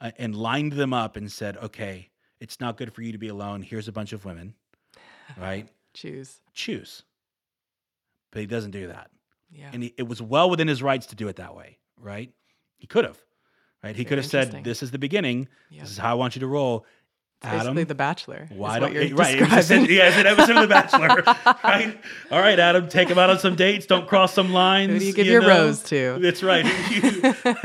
uh, 0.00 0.10
and 0.18 0.34
lined 0.34 0.72
them 0.72 0.92
up 0.92 1.16
and 1.16 1.30
said, 1.30 1.56
okay, 1.58 2.10
it's 2.40 2.60
not 2.60 2.76
good 2.76 2.92
for 2.92 3.02
you 3.02 3.12
to 3.12 3.18
be 3.18 3.28
alone. 3.28 3.62
Here's 3.62 3.88
a 3.88 3.92
bunch 3.92 4.12
of 4.12 4.24
women, 4.24 4.54
right? 5.36 5.68
Choose. 5.94 6.40
Choose. 6.54 7.02
But 8.30 8.40
he 8.40 8.46
doesn't 8.46 8.72
do 8.72 8.88
that, 8.88 9.10
Yeah. 9.50 9.70
and 9.72 9.82
he, 9.84 9.94
it 9.96 10.04
was 10.08 10.20
well 10.20 10.50
within 10.50 10.66
his 10.68 10.82
rights 10.82 11.06
to 11.06 11.14
do 11.16 11.28
it 11.28 11.36
that 11.36 11.54
way, 11.54 11.78
right? 11.98 12.32
He 12.76 12.86
could 12.86 13.04
have, 13.04 13.18
right? 13.82 13.94
He 13.94 14.04
could 14.04 14.18
have 14.18 14.26
said, 14.26 14.64
"This 14.64 14.82
is 14.82 14.90
the 14.90 14.98
beginning. 14.98 15.48
yeah. 15.70 15.82
This 15.82 15.90
is 15.92 15.98
how 15.98 16.10
I 16.10 16.14
want 16.14 16.34
you 16.34 16.40
to 16.40 16.46
roll." 16.48 16.84
It's 17.44 17.52
basically 17.52 17.70
Adam, 17.82 17.88
The 17.88 17.94
Bachelor. 17.94 18.48
why 18.50 18.78
don't 18.78 18.92
you're 18.92 19.02
you 19.02 19.14
right? 19.16 19.34
It 19.36 19.40
was 19.42 19.50
just- 19.50 19.68
describing. 19.68 19.96
yeah, 19.96 20.08
it's 20.08 20.16
an 20.18 20.26
episode 20.26 20.56
of 20.56 20.62
The 20.62 20.68
Bachelor, 20.68 21.22
right? 21.64 21.98
All 22.30 22.40
right, 22.40 22.58
Adam, 22.58 22.88
take 22.88 23.08
him 23.08 23.18
out 23.18 23.30
on 23.30 23.38
some 23.38 23.54
dates. 23.56 23.86
Don't 23.86 24.08
cross 24.08 24.32
some 24.34 24.52
lines. 24.52 24.92
Who 24.92 24.98
do 24.98 25.04
you 25.06 25.12
give 25.12 25.26
your 25.26 25.42
know? 25.42 25.48
rose 25.48 25.82
to? 25.84 26.18
That's 26.20 26.42
right. 26.42 26.64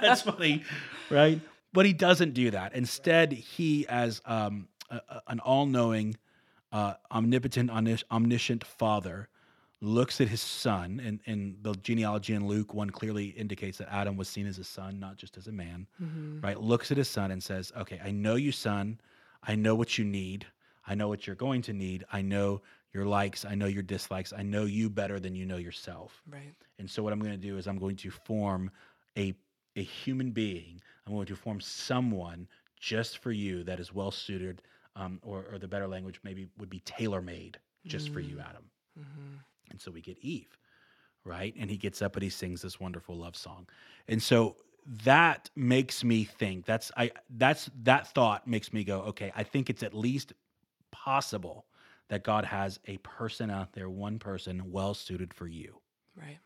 That's 0.00 0.22
funny, 0.22 0.62
right? 1.10 1.40
But 1.72 1.86
he 1.86 1.92
doesn't 1.92 2.34
do 2.34 2.50
that. 2.50 2.74
Instead, 2.74 3.32
he, 3.32 3.86
as 3.88 4.20
um, 4.24 4.68
a, 4.90 4.96
a- 5.08 5.22
an 5.28 5.40
all-knowing, 5.40 6.16
uh, 6.72 6.94
omnipotent, 7.12 7.70
omnis- 7.70 8.04
omniscient 8.10 8.64
Father, 8.64 9.28
looks 9.80 10.20
at 10.20 10.28
his 10.28 10.40
son, 10.42 11.00
and, 11.04 11.20
and 11.26 11.56
the 11.62 11.74
genealogy 11.76 12.34
in 12.34 12.46
Luke 12.46 12.74
one 12.74 12.90
clearly 12.90 13.26
indicates 13.28 13.78
that 13.78 13.92
Adam 13.92 14.16
was 14.16 14.28
seen 14.28 14.46
as 14.46 14.58
a 14.58 14.64
son, 14.64 15.00
not 15.00 15.16
just 15.16 15.36
as 15.38 15.46
a 15.48 15.52
man. 15.52 15.86
Mhm. 16.02 16.42
Right? 16.42 16.60
Looks 16.60 16.90
at 16.90 16.96
his 16.98 17.08
son 17.08 17.30
and 17.30 17.42
says, 17.42 17.72
"Okay, 17.76 17.98
I 18.04 18.10
know 18.10 18.34
you, 18.34 18.52
son. 18.52 19.00
I 19.42 19.54
know 19.54 19.74
what 19.74 19.96
you 19.96 20.04
need. 20.04 20.46
I 20.86 20.94
know 20.94 21.08
what 21.08 21.26
you're 21.26 21.36
going 21.36 21.62
to 21.62 21.72
need. 21.72 22.04
I 22.12 22.20
know 22.20 22.60
your 22.92 23.06
likes. 23.06 23.44
I 23.44 23.54
know 23.54 23.66
your 23.66 23.82
dislikes. 23.82 24.32
I 24.32 24.42
know 24.42 24.64
you 24.64 24.90
better 24.90 25.18
than 25.20 25.34
you 25.34 25.46
know 25.46 25.56
yourself." 25.56 26.22
Right. 26.28 26.54
And 26.78 26.90
so 26.90 27.02
what 27.02 27.12
I'm 27.12 27.20
going 27.20 27.32
to 27.40 27.46
do 27.48 27.56
is 27.56 27.66
I'm 27.66 27.78
going 27.78 27.96
to 27.96 28.10
form 28.10 28.70
a 29.16 29.34
a 29.76 29.82
human 29.82 30.32
being. 30.32 30.82
I'm 31.06 31.14
going 31.14 31.26
to 31.26 31.36
form 31.36 31.60
someone 31.60 32.48
just 32.78 33.18
for 33.18 33.30
you 33.32 33.62
that 33.64 33.78
is 33.80 33.94
well 33.94 34.10
suited, 34.10 34.62
um, 34.96 35.20
or, 35.22 35.44
or 35.52 35.58
the 35.58 35.68
better 35.68 35.86
language 35.86 36.20
maybe 36.24 36.48
would 36.58 36.68
be 36.70 36.80
tailor 36.80 37.22
made 37.22 37.58
just 37.86 38.08
for 38.10 38.20
you, 38.20 38.36
Mm. 38.36 38.48
Adam. 38.48 38.70
Mhm. 38.98 39.39
And 39.80 39.84
so 39.84 39.90
we 39.92 40.02
get 40.02 40.18
Eve, 40.20 40.58
right? 41.24 41.54
And 41.58 41.70
he 41.70 41.78
gets 41.78 42.02
up 42.02 42.14
and 42.16 42.22
he 42.22 42.28
sings 42.28 42.60
this 42.60 42.78
wonderful 42.78 43.16
love 43.16 43.34
song. 43.34 43.66
And 44.08 44.22
so 44.22 44.56
that 45.04 45.48
makes 45.56 46.04
me 46.04 46.24
think 46.24 46.66
that's 46.66 46.92
I 46.98 47.12
that's 47.30 47.70
that 47.82 48.08
thought 48.08 48.46
makes 48.46 48.72
me 48.74 48.84
go, 48.84 49.00
okay, 49.00 49.32
I 49.34 49.42
think 49.42 49.70
it's 49.70 49.82
at 49.82 49.94
least 49.94 50.34
possible 50.90 51.64
that 52.08 52.24
God 52.24 52.44
has 52.44 52.78
a 52.88 52.98
person 52.98 53.50
out 53.50 53.72
there, 53.72 53.88
one 53.88 54.18
person 54.18 54.70
well 54.70 54.92
suited 54.92 55.32
for 55.32 55.46
you. 55.46 55.80
Right. 56.14 56.38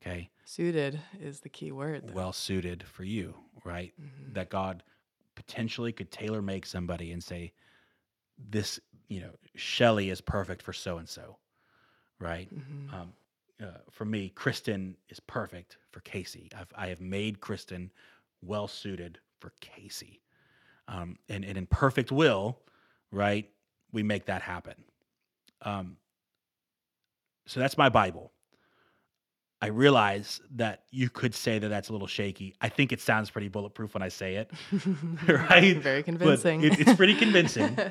Okay. 0.00 0.30
Suited 0.44 1.00
is 1.20 1.40
the 1.40 1.48
key 1.48 1.72
word. 1.72 2.06
though. 2.06 2.14
Well 2.14 2.32
suited 2.32 2.84
for 2.84 3.02
you, 3.02 3.34
right? 3.64 3.92
Mhm. 4.00 4.34
That 4.34 4.48
God 4.50 4.84
potentially 5.34 5.92
could 5.92 6.12
tailor 6.12 6.40
make 6.42 6.66
somebody 6.66 7.10
and 7.12 7.24
say, 7.24 7.52
this, 8.38 8.78
you 9.08 9.20
know, 9.20 9.32
Shelley 9.56 10.10
is 10.10 10.20
perfect 10.20 10.62
for 10.62 10.72
so 10.72 10.98
and 10.98 11.08
so, 11.08 11.38
right? 12.18 12.48
Mhm. 12.54 12.92
Um, 12.92 13.12
uh, 13.62 13.78
for 13.90 14.04
me, 14.04 14.28
Kristen 14.30 14.96
is 15.08 15.18
perfect 15.20 15.78
for 15.90 16.00
Casey. 16.00 16.50
I've, 16.56 16.72
I 16.76 16.88
have 16.88 17.00
made 17.00 17.40
Kristen 17.40 17.90
well 18.42 18.68
suited 18.68 19.18
for 19.40 19.52
Casey. 19.60 20.20
Um, 20.88 21.18
and, 21.28 21.44
and 21.44 21.56
in 21.58 21.66
perfect 21.66 22.12
will, 22.12 22.58
right, 23.10 23.48
we 23.92 24.02
make 24.02 24.26
that 24.26 24.42
happen. 24.42 24.74
Um, 25.62 25.96
so 27.46 27.60
that's 27.60 27.78
my 27.78 27.88
Bible. 27.88 28.32
I 29.62 29.68
realize 29.68 30.40
that 30.56 30.82
you 30.90 31.08
could 31.08 31.34
say 31.34 31.58
that 31.58 31.68
that's 31.68 31.88
a 31.88 31.92
little 31.92 32.06
shaky. 32.06 32.54
I 32.60 32.68
think 32.68 32.92
it 32.92 33.00
sounds 33.00 33.30
pretty 33.30 33.48
bulletproof 33.48 33.94
when 33.94 34.02
I 34.02 34.08
say 34.08 34.34
it, 34.36 34.50
right? 35.26 35.78
Very 35.78 36.02
convincing. 36.02 36.62
it- 36.62 36.78
it's 36.78 36.94
pretty 36.94 37.14
convincing. 37.14 37.76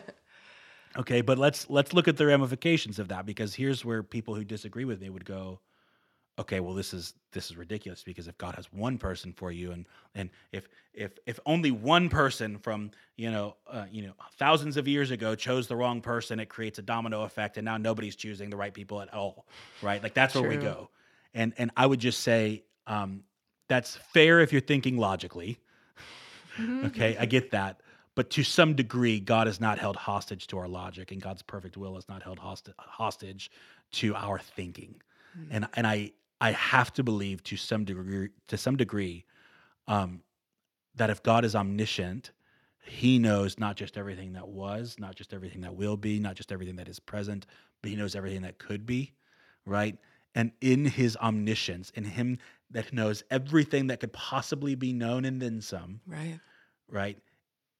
Okay, 0.98 1.22
but 1.22 1.38
let's 1.38 1.70
let's 1.70 1.94
look 1.94 2.08
at 2.08 2.18
the 2.18 2.25
ramifications 2.25 3.00
of 3.00 3.10
that 3.10 3.25
because 3.25 3.54
here's 3.54 3.84
where 3.84 4.02
people 4.04 4.36
who 4.36 4.44
disagree 4.44 4.86
with 4.86 5.02
me 5.02 5.10
would 5.10 5.25
go, 5.25 5.60
okay, 6.40 6.60
well 6.60 6.74
this 6.74 6.94
is 6.94 7.14
this 7.32 7.50
is 7.50 7.58
ridiculous 7.58 8.04
because 8.04 8.28
if 8.28 8.38
God 8.38 8.56
has 8.56 8.72
one 8.72 8.98
person 8.98 9.34
for 9.34 9.52
you 9.52 9.72
and 9.72 9.86
and 10.14 10.30
if 10.52 10.70
if 10.94 11.12
if 11.25 11.40
only 11.46 11.72
one 11.72 12.08
person 12.10 12.58
from 12.58 12.92
you 13.18 13.30
know 13.30 13.56
uh, 13.70 13.86
you 13.92 14.04
know 14.04 14.14
thousands 14.38 14.78
of 14.78 14.88
years 14.88 15.12
ago 15.12 15.36
chose 15.36 15.68
the 15.68 15.75
wrong 15.75 16.02
person, 16.02 16.40
it 16.40 16.48
creates 16.48 16.80
a 16.80 16.82
domino 16.82 17.24
effect, 17.24 17.58
and 17.58 17.66
now 17.66 17.78
nobody's 17.78 18.16
choosing 18.16 18.50
the 18.50 18.58
right 18.58 18.74
people 18.74 19.02
at 19.02 19.14
all, 19.14 19.46
right? 19.82 20.02
Like 20.02 20.14
that's 20.14 20.36
where 20.36 20.48
we 20.48 20.58
go, 20.58 20.90
and 21.34 21.54
and 21.58 21.72
I 21.75 21.86
would 21.86 22.00
just 22.00 22.22
say 22.22 22.64
um, 22.88 23.24
that's 23.68 23.96
fair 24.14 24.40
if 24.40 24.52
you're 24.52 24.62
thinking 24.62 24.98
logically. 24.98 25.60
Okay, 26.86 27.18
I 27.20 27.25
get 27.25 27.52
that. 27.52 27.82
But 28.15 28.29
to 28.31 28.43
some 28.43 28.75
degree, 28.75 29.19
God 29.19 29.48
is 29.48 29.60
not 29.60 29.77
held 29.77 29.98
hostage 29.98 30.48
to 30.48 30.57
our 30.57 30.67
logic, 30.69 31.12
and 31.12 31.22
God's 31.22 31.41
perfect 31.41 31.75
will 31.77 31.98
is 31.98 32.07
not 32.07 32.24
held 32.24 32.39
hosti- 32.39 32.74
hostage 32.77 33.51
to 33.93 34.15
our 34.15 34.39
thinking. 34.39 35.01
Mhm. 35.38 35.48
And 35.51 35.67
and 35.75 35.86
I 35.88 36.12
I 36.41 36.51
have 36.51 36.91
to 36.93 37.03
believe 37.03 37.43
to 37.43 37.57
some 37.57 37.86
degree 37.86 38.29
to 38.48 38.57
some 38.57 38.77
degree 38.77 39.25
um, 39.88 40.22
that 40.95 41.10
if 41.10 41.22
God 41.24 41.43
is 41.45 41.55
omniscient, 41.55 42.31
He 42.88 43.19
knows 43.19 43.57
not 43.60 43.75
just 43.75 43.98
everything 43.98 44.34
that 44.34 44.48
was, 44.48 44.95
not 45.00 45.15
just 45.15 45.34
everything 45.34 45.62
that 45.62 45.75
will 45.75 45.98
be, 45.98 46.19
not 46.19 46.36
just 46.36 46.51
everything 46.51 46.75
that 46.77 46.88
is 46.88 47.00
present, 47.00 47.45
but 47.81 47.89
He 47.89 47.95
knows 47.98 48.15
everything 48.15 48.41
that 48.43 48.57
could 48.60 48.86
be, 48.86 49.13
right? 49.65 49.98
And 50.36 50.51
in 50.62 50.86
His 50.86 51.17
omniscience, 51.17 51.89
in 51.91 52.03
Him 52.05 52.38
that 52.72 52.93
knows 52.93 53.24
everything 53.29 53.88
that 53.88 54.00
could 54.00 54.13
possibly 54.13 54.75
be 54.75 54.93
known 54.93 55.25
and 55.25 55.41
then 55.41 55.62
some, 55.62 56.00
Right. 56.05 56.39
right? 56.89 57.17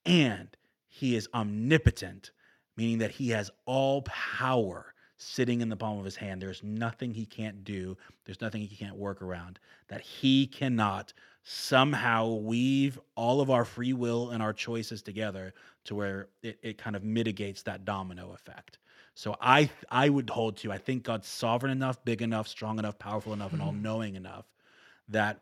And 0.06 0.56
he 0.88 1.16
is 1.16 1.28
omnipotent, 1.34 2.32
meaning 2.78 3.00
that 3.00 3.12
he 3.12 3.30
has 3.30 3.52
all 3.66 4.04
power 4.04 4.94
sitting 5.18 5.62
in 5.62 5.70
the 5.70 5.76
palm 5.76 5.98
of 5.98 6.06
his 6.06 6.16
hand. 6.16 6.42
There's 6.42 6.64
nothing 6.64 7.14
he 7.14 7.26
can't 7.26 7.64
do, 7.64 7.98
there's 8.26 8.42
nothing 8.42 8.62
he 8.62 8.76
can't 8.76 8.96
work 8.96 9.22
around, 9.22 9.60
that 9.88 10.02
he 10.02 10.48
cannot 10.48 11.14
somehow 11.44 12.34
weave 12.34 13.00
all 13.16 13.40
of 13.40 13.50
our 13.50 13.66
free 13.66 13.94
will 13.94 14.32
and 14.32 14.42
our 14.42 14.54
choices 14.54 15.02
together 15.02 15.54
to 15.86 15.96
where 15.96 16.28
it, 16.42 16.58
it 16.62 16.78
kind 16.78 16.96
of 16.96 17.04
mitigates 17.04 17.62
that 17.64 17.86
domino 17.86 18.32
effect. 18.34 18.80
So 19.14 19.36
I 19.40 19.70
I 19.90 20.10
would 20.10 20.30
hold 20.30 20.58
to 20.58 20.72
I 20.72 20.78
think 20.78 21.04
God's 21.04 21.28
sovereign 21.28 21.72
enough, 21.72 22.04
big 22.04 22.22
enough, 22.22 22.48
strong 22.48 22.80
enough, 22.80 23.00
powerful 23.00 23.34
enough, 23.34 23.52
and 23.52 23.62
mm-hmm. 23.62 23.68
all 23.68 23.74
knowing 23.74 24.16
enough 24.16 24.46
that 25.08 25.42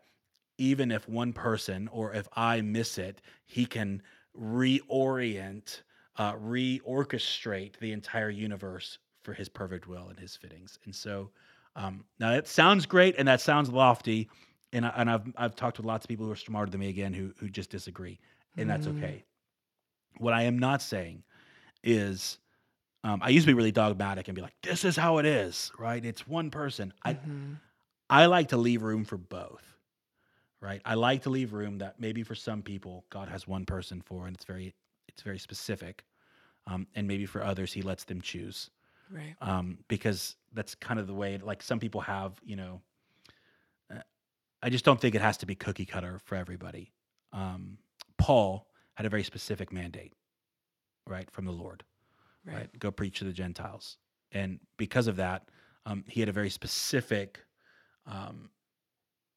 even 0.57 0.91
if 0.91 1.09
one 1.09 1.33
person 1.33 1.87
or 1.87 2.13
if 2.13 2.27
I 2.33 2.61
miss 2.61 2.97
it, 2.97 3.21
he 3.45 3.65
can 3.65 4.03
reorient, 4.39 5.81
uh, 6.17 6.33
reorchestrate 6.33 7.77
the 7.79 7.91
entire 7.91 8.29
universe 8.29 8.99
for 9.23 9.33
his 9.33 9.49
perfect 9.49 9.87
will 9.87 10.09
and 10.09 10.19
his 10.19 10.35
fittings. 10.35 10.79
And 10.85 10.95
so 10.95 11.31
um, 11.75 12.03
now 12.19 12.31
that 12.31 12.47
sounds 12.47 12.85
great 12.85 13.15
and 13.17 13.27
that 13.27 13.41
sounds 13.41 13.69
lofty. 13.69 14.29
And, 14.73 14.85
I, 14.85 14.89
and 14.97 15.09
I've, 15.09 15.33
I've 15.37 15.55
talked 15.55 15.77
with 15.77 15.85
lots 15.85 16.05
of 16.05 16.09
people 16.09 16.25
who 16.25 16.31
are 16.31 16.35
smarter 16.35 16.71
than 16.71 16.79
me 16.79 16.89
again 16.89 17.13
who, 17.13 17.33
who 17.37 17.49
just 17.49 17.69
disagree. 17.69 18.19
And 18.57 18.69
that's 18.69 18.87
Mm. 18.87 18.91
okay. 18.91 19.23
What 20.17 20.33
I 20.33 20.43
am 20.43 20.59
not 20.59 20.81
saying 20.81 21.23
is 21.83 22.37
um, 23.03 23.19
I 23.23 23.29
used 23.29 23.45
to 23.45 23.49
be 23.49 23.55
really 23.55 23.71
dogmatic 23.71 24.27
and 24.27 24.35
be 24.35 24.41
like, 24.41 24.55
this 24.61 24.85
is 24.85 24.95
how 24.95 25.17
it 25.17 25.25
is, 25.25 25.71
right? 25.77 26.03
It's 26.03 26.27
one 26.27 26.49
person. 26.51 26.93
I, 27.03 27.13
Mhm. 27.15 27.57
I 28.09 28.27
like 28.27 28.49
to 28.49 28.57
leave 28.57 28.83
room 28.83 29.05
for 29.05 29.17
both, 29.17 29.72
right? 30.63 30.81
I 30.85 30.95
like 30.95 31.23
to 31.23 31.29
leave 31.29 31.53
room 31.53 31.79
that 31.79 31.99
maybe 31.99 32.23
for 32.23 32.35
some 32.35 32.63
people 32.63 33.05
God 33.11 33.29
has 33.29 33.47
one 33.47 33.65
person 33.65 34.01
for, 34.01 34.27
and 34.27 34.35
it's 34.35 34.45
very 34.45 34.73
it's 35.09 35.21
very 35.21 35.39
specific, 35.39 36.05
um, 36.67 36.87
and 36.95 37.07
maybe 37.07 37.25
for 37.27 37.43
others 37.43 37.73
He 37.73 37.81
lets 37.83 38.05
them 38.05 38.21
choose, 38.21 38.71
Right. 39.11 39.35
um, 39.41 39.79
because 39.89 40.37
that's 40.53 40.75
kind 40.75 40.99
of 40.99 41.07
the 41.07 41.13
way. 41.13 41.37
Like 41.37 41.61
some 41.63 41.79
people 41.79 42.01
have, 42.01 42.33
you 42.43 42.55
know, 42.55 42.81
uh, 43.93 43.99
I 44.63 44.69
just 44.69 44.85
don't 44.85 44.99
think 45.01 45.15
it 45.15 45.21
has 45.21 45.37
to 45.39 45.45
be 45.45 45.55
cookie 45.55 45.85
cutter 45.85 46.19
for 46.25 46.35
everybody. 46.35 46.91
Um, 47.33 47.77
Paul 48.17 48.67
had 48.95 49.05
a 49.05 49.09
very 49.09 49.23
specific 49.23 49.71
mandate, 49.73 50.13
right, 51.07 51.29
from 51.31 51.45
the 51.45 51.51
Lord 51.51 51.83
Right. 52.45 52.55
right. 52.55 52.79
Go 52.79 52.91
preach 52.91 53.19
to 53.19 53.25
the 53.25 53.33
Gentiles. 53.33 53.97
And 54.31 54.59
because 54.77 55.07
of 55.07 55.17
that, 55.17 55.49
um, 55.85 56.03
he 56.07 56.19
had 56.19 56.29
a 56.29 56.33
very 56.33 56.49
specific, 56.49 57.39
um, 58.05 58.49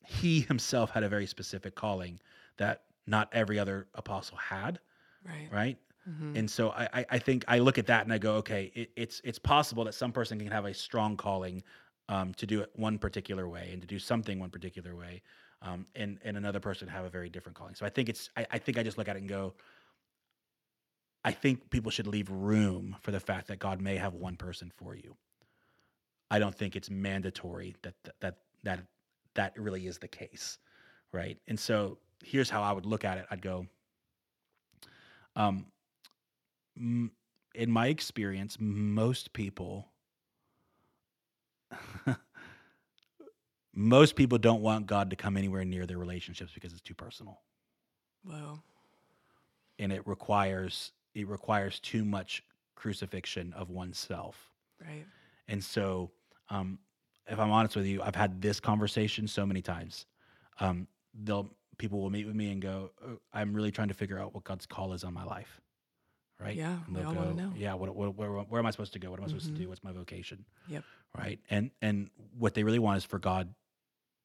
he 0.08 0.40
himself 0.42 0.90
had 0.90 1.02
a 1.02 1.08
very 1.08 1.26
specific 1.26 1.75
calling 1.75 2.20
that 2.58 2.84
not 3.06 3.28
every 3.32 3.58
other 3.58 3.88
apostle 3.94 4.36
had, 4.38 4.80
Right. 5.22 5.52
right? 5.52 5.78
Mhm. 6.06 6.36
And 6.36 6.50
so 6.50 6.70
I, 6.70 6.88
I, 6.92 7.06
I 7.12 7.18
think 7.18 7.44
I 7.48 7.58
look 7.60 7.78
at 7.78 7.86
that 7.86 8.04
and 8.04 8.12
I 8.12 8.18
go, 8.18 8.36
okay, 8.36 8.72
it, 8.75 8.92
it's 8.96 9.20
it's 9.25 9.38
possible 9.38 9.84
that 9.84 9.94
some 9.94 10.12
person 10.12 10.38
can 10.38 10.48
have 10.50 10.66
a 10.66 10.75
strong 10.75 11.16
calling 11.16 11.62
um, 12.08 12.34
to 12.34 12.46
do 12.46 12.60
it 12.60 12.70
one 12.75 12.98
particular 12.98 13.48
way 13.48 13.70
and 13.72 13.80
to 13.82 13.88
do 13.88 13.98
something 13.98 14.38
one 14.38 14.50
particular 14.50 14.96
way, 14.96 15.22
um, 15.62 15.86
and 15.94 16.18
and 16.25 16.36
another 16.36 16.60
person 16.60 16.88
have 16.88 17.04
a 17.06 17.10
very 17.10 17.30
different 17.30 17.56
calling. 17.56 17.75
So 17.75 17.86
I 17.86 17.90
think 17.90 18.08
it's 18.10 18.30
I, 18.36 18.46
I 18.52 18.58
think 18.58 18.78
I 18.78 18.82
just 18.82 18.98
look 18.98 19.08
at 19.08 19.16
it 19.16 19.20
and 19.20 19.28
go, 19.28 19.54
I 21.25 21.32
think 21.32 21.68
people 21.68 21.90
should 21.90 22.06
leave 22.06 22.30
room 22.30 22.96
for 23.02 23.10
the 23.10 23.20
fact 23.20 23.48
that 23.48 23.58
God 23.58 23.82
may 23.82 23.96
have 23.96 24.14
one 24.14 24.36
person 24.38 24.70
for 24.70 24.94
you. 24.94 25.18
I 26.30 26.38
don't 26.38 26.54
think 26.54 26.75
it's 26.76 26.90
mandatory 26.90 27.76
that 27.82 27.94
that 28.20 28.38
that 28.64 28.86
that 29.37 29.59
really 29.59 29.87
is 29.87 29.99
the 29.99 30.09
case, 30.09 30.59
right? 31.12 31.38
And 31.49 31.59
so 31.59 31.99
here's 32.25 32.50
how 32.50 32.62
I 32.62 32.73
would 32.73 32.87
look 32.87 33.05
at 33.05 33.19
it. 33.19 33.26
I'd 33.31 33.43
go, 33.43 33.66
um, 35.37 35.66
m- 36.76 37.12
in 37.55 37.71
my 37.71 37.88
experience, 37.88 38.57
most 38.61 39.33
people, 39.33 39.88
most 43.75 44.16
people 44.16 44.38
don't 44.38 44.62
want 44.62 44.87
God 44.87 45.11
to 45.11 45.16
come 45.16 45.37
anywhere 45.37 45.64
near 45.64 45.87
their 45.87 45.99
relationships 45.99 46.52
because 46.55 46.73
it's 46.73 46.83
too 46.83 46.95
personal, 46.95 47.40
Whoa. 48.25 48.61
and 49.78 49.93
it 49.93 50.07
requires 50.07 50.93
it 51.14 51.28
requires 51.28 51.81
too 51.81 52.05
much 52.05 52.43
crucifixion 52.75 53.55
of 53.55 53.71
oneself. 53.71 54.50
Right. 54.81 55.07
And 55.49 55.64
so, 55.64 56.11
um, 56.50 56.78
if 57.28 57.38
I'm 57.38 57.50
honest 57.50 57.76
with 57.76 57.87
you, 57.87 58.02
I've 58.02 58.14
had 58.14 58.40
this 58.40 58.61
conversation 58.61 59.26
so 59.26 59.45
many 59.47 59.62
times. 59.62 60.06
Um, 60.61 60.87
they'll 61.14 61.49
people 61.78 62.00
will 62.00 62.11
meet 62.11 62.26
with 62.26 62.35
me 62.35 62.50
and 62.52 62.62
go, 62.62 62.90
"Oh, 63.04 63.18
"I'm 63.33 63.52
really 63.54 63.71
trying 63.71 63.88
to 63.88 63.95
figure 63.95 64.18
out 64.18 64.35
what 64.35 64.45
God's 64.45 64.66
call 64.66 64.92
is 64.92 65.04
on 65.04 65.12
my 65.14 65.25
life." 65.25 65.61
Right? 66.40 66.56
Yeah, 66.56 66.78
And 66.87 66.95
we 66.95 67.00
they'll 67.02 67.09
all 67.09 67.14
go, 67.14 67.33
know. 67.33 67.52
Yeah. 67.56 67.75
What, 67.75 67.95
what, 67.97 68.14
where, 68.14 68.30
where 68.30 68.59
am 68.59 68.66
I 68.66 68.71
supposed 68.71 68.92
to 68.92 68.99
go? 68.99 69.11
What 69.11 69.21
am 69.21 69.25
I 69.25 69.28
supposed 69.28 69.49
Mhm. 69.50 69.56
to 69.56 69.62
do? 69.62 69.68
What's 69.71 69.83
my 69.83 69.92
vocation? 69.92 70.45
Yep. 70.68 70.85
Right? 71.16 71.40
And 71.50 71.71
and 71.80 72.11
what 72.38 72.54
they 72.54 72.62
really 72.62 72.78
want 72.78 72.99
is 72.99 73.04
for 73.04 73.18
God 73.18 73.54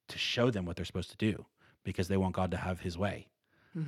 to 0.08 0.18
show 0.18 0.50
them 0.50 0.66
what 0.66 0.76
they're 0.76 0.84
supposed 0.84 1.10
to 1.10 1.16
do 1.16 1.46
because 1.84 2.08
they 2.08 2.16
want 2.18 2.34
God 2.34 2.50
to 2.50 2.56
have 2.58 2.80
His 2.80 2.98
way 2.98 3.28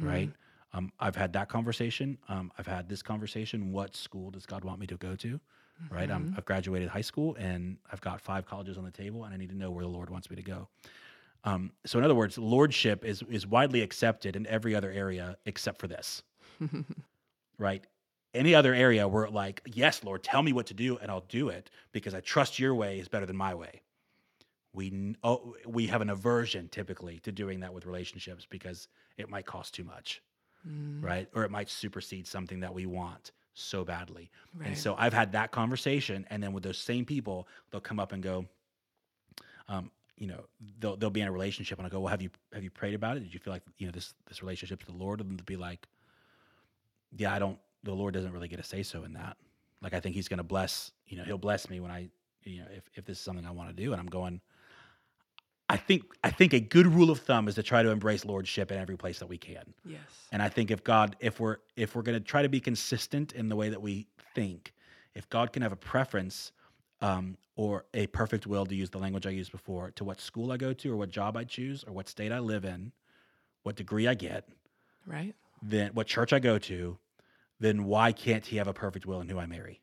right? 0.01 0.29
Mhm. 0.29 0.35
Um, 0.73 0.93
I've 0.99 1.15
had 1.17 1.35
that 1.35 1.49
conversation. 1.49 2.19
Um, 2.29 2.51
I've 2.59 2.67
had 2.67 2.89
this 2.89 3.03
conversation. 3.03 3.71
What 3.73 3.95
school 3.95 4.31
does 4.31 4.47
God 4.47 4.65
want 4.65 4.81
me 4.81 4.87
to 4.89 4.97
go 4.97 5.15
to? 5.17 5.41
Right? 5.91 6.11
I'm, 6.11 6.31
Mhm. 6.31 6.35
I've 6.37 6.45
graduated 6.45 6.89
high 6.89 7.03
school 7.03 7.37
and 7.37 7.79
I've 7.91 8.01
got 8.01 8.21
five 8.21 8.47
colleges 8.47 8.79
on 8.79 8.85
the 8.85 8.91
table, 8.91 9.25
and 9.25 9.35
I 9.35 9.37
need 9.37 9.51
to 9.51 9.55
know 9.57 9.71
where 9.71 9.85
the 9.85 9.91
Lord 9.91 10.11
wants 10.11 10.31
me 10.31 10.37
to 10.37 10.43
go. 10.43 10.69
Um, 11.45 11.73
so, 11.87 11.99
in 11.99 12.05
other 12.05 12.15
words, 12.15 12.39
lordship 12.39 13.05
is 13.05 13.23
is 13.31 13.47
widely 13.47 13.83
accepted 13.83 14.37
in 14.37 14.47
every 14.47 14.75
other 14.75 14.91
area 14.91 15.37
except 15.47 15.81
for 15.81 15.89
this, 15.89 16.23
right? 17.59 17.87
Any 18.33 18.55
other 18.55 18.75
area 18.75 19.07
where 19.07 19.29
like, 19.29 19.63
yes, 19.67 20.03
Lord, 20.03 20.23
tell 20.25 20.43
me 20.43 20.53
what 20.53 20.67
to 20.67 20.75
do, 20.75 20.99
and 20.99 21.11
I'll 21.11 21.21
do 21.29 21.49
it 21.49 21.71
because 21.93 22.15
I 22.15 22.21
trust 22.21 22.59
your 22.59 22.75
way 22.75 22.99
is 22.99 23.09
better 23.09 23.27
than 23.27 23.37
my 23.37 23.55
way. 23.55 23.83
We 24.75 25.17
oh, 25.23 25.57
we 25.67 25.87
have 25.89 26.03
an 26.03 26.11
aversion 26.11 26.69
typically 26.69 27.21
to 27.21 27.33
doing 27.33 27.61
that 27.61 27.75
with 27.75 27.87
relationships 27.87 28.47
because 28.49 28.89
it 29.17 29.29
might 29.31 29.47
cost 29.47 29.75
too 29.75 29.85
much 29.85 30.23
Mm, 30.67 31.03
right? 31.03 31.29
Or 31.35 31.45
it 31.45 31.51
might 31.51 31.71
supersede 31.71 32.27
something 32.27 32.61
that 32.61 32.75
we 32.75 32.87
want 32.87 33.33
so 33.55 33.85
badly. 33.85 34.31
right. 34.57 34.69
And 34.69 34.79
so 34.79 34.95
I've 34.99 35.13
had 35.13 35.33
that 35.33 35.51
conversation, 35.53 36.27
and 36.31 36.43
then 36.43 36.53
with 36.53 36.63
those 36.63 36.79
same 36.79 37.05
people, 37.05 37.49
they'll 37.71 37.81
come 37.81 38.01
up 38.01 38.13
and 38.13 38.23
go, 38.23 38.47
um, 39.69 39.91
you 40.19 40.27
know, 40.27 40.45
they'll 40.81 40.97
they'll 40.97 41.11
be 41.11 41.21
in 41.21 41.29
a 41.29 41.33
relationship, 41.33 41.79
and 41.79 41.87
I 41.87 41.91
go, 41.91 42.01
well, 42.01 42.11
have 42.11 42.23
you 42.23 42.31
have 42.53 42.63
you 42.63 42.71
prayed 42.71 42.95
about 42.95 43.17
it? 43.17 43.21
Did 43.21 43.33
you 43.33 43.41
feel 43.41 43.53
like 43.53 43.63
you 43.79 43.87
know 43.87 43.93
this 43.93 44.15
this 44.29 44.43
relationship 44.43 44.81
to 44.81 44.87
the 44.87 44.97
Lord? 44.97 45.21
And 45.21 45.39
they'll 45.39 45.45
be 45.45 45.57
like, 45.57 45.87
yeah, 47.17 47.35
I 47.35 47.39
don't. 47.39 47.59
The 47.83 47.93
Lord 47.93 48.15
doesn't 48.15 48.33
really 48.33 48.49
get 48.49 48.61
a 48.61 48.63
say 48.63 48.83
so 48.83 49.05
in 49.05 49.13
that. 49.15 49.37
Like 49.83 49.95
I 49.95 50.01
think 50.01 50.15
He's 50.15 50.29
going 50.29 50.39
to 50.39 50.45
bless. 50.45 50.93
You 51.07 51.19
know, 51.19 51.25
He'll 51.25 51.39
bless 51.39 51.69
me 51.69 51.81
when 51.81 51.91
I, 51.91 52.09
you 52.45 52.61
know, 52.61 52.67
if 52.77 52.85
if 52.95 53.05
this 53.05 53.19
is 53.19 53.25
something 53.25 53.47
I 53.47 53.51
want 53.51 53.71
to 53.71 53.83
do, 53.83 53.93
and 53.93 54.01
I'm 54.01 54.07
going. 54.09 54.41
I 55.69 55.77
think 55.77 56.03
I 56.23 56.31
think 56.31 56.53
a 56.53 56.61
good 56.61 56.87
rule 56.87 57.11
of 57.11 57.21
thumb 57.21 57.49
is 57.49 57.55
to 57.55 57.63
try 57.63 57.83
to 57.83 57.91
embrace 57.91 58.25
lordship 58.25 58.71
in 58.71 58.79
every 58.79 58.97
place 58.97 59.19
that 59.19 59.27
we 59.29 59.39
can. 59.39 59.73
Yes. 59.85 60.01
And 60.31 60.43
I 60.43 60.49
think 60.49 60.71
if 60.71 60.85
God, 60.85 61.17
if 61.21 61.41
we're 61.41 61.59
if 61.77 61.95
we're 61.97 62.03
going 62.03 62.19
to 62.19 62.25
try 62.25 62.43
to 62.43 62.49
be 62.49 62.61
consistent 62.61 63.33
in 63.33 63.49
the 63.49 63.57
way 63.57 63.71
that 63.71 63.81
we 63.81 64.07
think, 64.35 64.75
if 65.15 65.29
God 65.31 65.53
can 65.53 65.63
have 65.63 65.73
a 65.73 65.77
preference 65.77 66.53
um, 67.01 67.37
or 67.57 67.87
a 67.95 68.07
perfect 68.09 68.47
will, 68.47 68.67
to 68.67 68.75
use 68.75 68.91
the 68.91 68.99
language 68.99 69.27
I 69.27 69.31
used 69.31 69.53
before, 69.53 69.91
to 69.93 70.05
what 70.05 70.21
school 70.21 70.53
I 70.53 70.57
go 70.57 70.73
to, 70.75 70.93
or 70.93 70.97
what 70.97 71.11
job 71.11 71.37
I 71.37 71.45
choose, 71.45 71.85
or 71.85 71.93
what 71.93 72.09
state 72.09 72.33
I 72.33 72.41
live 72.41 72.65
in, 72.65 72.93
what 73.63 73.77
degree 73.77 74.07
I 74.07 74.15
get, 74.15 74.49
Right. 75.07 75.35
then 75.63 75.91
what 75.95 76.07
church 76.07 76.33
I 76.33 76.41
go 76.41 76.59
to, 76.59 76.99
then 77.61 77.85
why 77.85 78.13
can't 78.13 78.45
He 78.45 78.57
have 78.57 78.69
a 78.69 78.73
perfect 78.75 79.07
will 79.07 79.21
in 79.21 79.29
who 79.29 79.39
I 79.39 79.47
marry? 79.47 79.81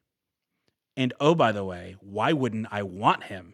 And 0.98 1.14
oh, 1.20 1.34
by 1.34 1.52
the 1.52 1.64
way, 1.64 1.96
why 2.02 2.34
wouldn't 2.34 2.68
I 2.72 2.84
want 2.84 3.24
Him 3.24 3.54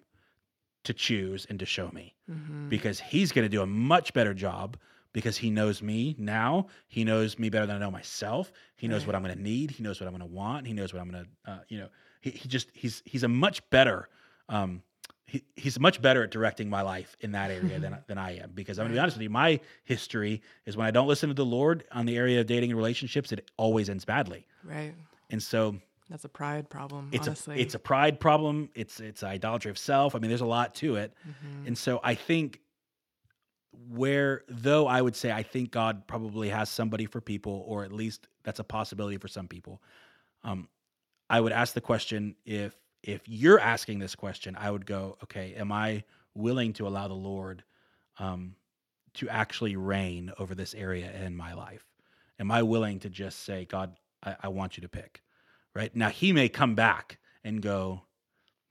to 0.87 0.93
choose 0.93 1.45
and 1.49 1.59
to 1.59 1.65
show 1.65 1.89
me? 1.93 2.13
Mm-hmm. 2.29 2.67
because 2.67 2.99
he's 2.99 3.31
going 3.31 3.45
to 3.45 3.49
do 3.49 3.61
a 3.61 3.65
much 3.65 4.11
better 4.13 4.33
job 4.33 4.75
because 5.13 5.37
he 5.37 5.49
knows 5.49 5.81
me 5.81 6.13
now. 6.19 6.67
He 6.89 7.05
knows 7.05 7.39
me 7.39 7.49
better 7.49 7.65
than 7.65 7.77
I 7.77 7.79
know 7.79 7.89
myself. 7.89 8.51
He 8.75 8.87
knows 8.89 9.01
Right. 9.01 9.07
what 9.07 9.15
I'm 9.15 9.23
going 9.23 9.35
to 9.37 9.41
need. 9.41 9.71
He 9.71 9.81
knows 9.81 10.01
what 10.01 10.07
I'm 10.07 10.13
going 10.17 10.29
to 10.29 10.35
want. 10.35 10.67
He 10.67 10.73
knows 10.73 10.93
what 10.93 11.01
I'm 11.01 11.09
going 11.09 11.23
to, 11.23 11.51
uh, 11.51 11.59
you 11.69 11.79
know, 11.79 11.87
he, 12.19 12.31
he 12.31 12.49
just, 12.49 12.69
he's, 12.73 13.01
he's 13.05 13.23
a 13.23 13.27
much 13.29 13.67
better, 13.69 14.09
um, 14.49 14.83
he, 15.25 15.41
he's 15.55 15.79
much 15.79 16.01
better 16.01 16.23
at 16.23 16.31
directing 16.31 16.69
my 16.69 16.81
life 16.81 17.15
in 17.21 17.31
that 17.31 17.49
area 17.49 17.79
than, 17.79 17.97
than 18.07 18.17
I 18.17 18.37
am 18.39 18.51
because 18.53 18.77
I'm 18.77 18.83
going 18.83 18.91
to 18.91 18.95
be 18.95 18.99
honest 18.99 19.15
with 19.17 19.23
you. 19.23 19.29
My 19.29 19.59
history 19.85 20.41
is 20.65 20.75
when 20.75 20.85
I 20.85 20.91
don't 20.91 21.07
listen 21.07 21.29
to 21.29 21.33
the 21.35 21.45
Lord 21.45 21.85
on 21.93 22.05
the 22.05 22.17
area 22.17 22.41
of 22.41 22.47
dating 22.47 22.71
and 22.71 22.77
relationships, 22.77 23.31
it 23.31 23.49
always 23.55 23.89
ends 23.89 24.03
badly. 24.03 24.45
Right. 24.65 24.93
And 25.29 25.41
so 25.41 25.77
That's 26.09 26.25
a 26.25 26.29
pride 26.29 26.69
problem. 26.69 27.09
it's 27.11 27.27
honestly. 27.27 27.57
a 27.57 27.59
it's 27.59 27.75
a 27.75 27.79
pride 27.79 28.19
problem. 28.19 28.69
It's 28.75 28.99
it's 28.99 29.23
idolatry 29.23 29.71
of 29.71 29.77
self. 29.77 30.15
I 30.15 30.19
mean, 30.19 30.29
there's 30.29 30.41
a 30.41 30.45
lot 30.45 30.75
to 30.75 30.95
it. 30.95 31.13
Mhm. 31.27 31.67
And 31.67 31.77
so 31.77 31.99
I 32.03 32.15
think 32.15 32.61
where 33.89 34.43
though 34.47 34.87
I 34.87 35.01
would 35.01 35.15
say 35.15 35.31
I 35.31 35.43
think 35.43 35.71
God 35.71 36.07
probably 36.07 36.49
has 36.49 36.69
somebody 36.69 37.05
for 37.05 37.21
people, 37.21 37.63
or 37.67 37.83
at 37.83 37.91
least 37.91 38.27
that's 38.43 38.59
a 38.59 38.63
possibility 38.63 39.17
for 39.17 39.27
some 39.27 39.47
people. 39.47 39.81
Um, 40.43 40.69
I 41.29 41.41
would 41.41 41.51
ask 41.51 41.73
the 41.73 41.81
question 41.81 42.35
if 42.45 42.75
if 43.03 43.21
you're 43.25 43.59
asking 43.59 43.99
this 43.99 44.15
question, 44.15 44.55
I 44.59 44.71
would 44.71 44.85
go, 44.85 45.17
okay, 45.23 45.53
am 45.55 45.71
I 45.71 46.03
willing 46.33 46.73
to 46.73 46.87
allow 46.87 47.07
the 47.07 47.13
Lord 47.13 47.63
um, 48.19 48.55
to 49.15 49.29
actually 49.29 49.75
reign 49.75 50.31
over 50.39 50.55
this 50.55 50.73
area 50.73 51.11
in 51.23 51.35
my 51.35 51.53
life? 51.53 51.85
Am 52.39 52.51
I 52.51 52.63
willing 52.63 52.99
to 52.99 53.09
just 53.09 53.43
say, 53.43 53.65
God, 53.65 53.97
I, 54.23 54.35
I 54.43 54.47
want 54.47 54.77
you 54.77 54.81
to 54.81 54.89
pick? 54.89 55.21
Right 55.77 55.95
now, 55.95 56.09
He 56.09 56.33
may 56.33 56.49
come 56.49 56.73
back 56.73 57.19
and 57.43 57.61
go, 57.61 58.01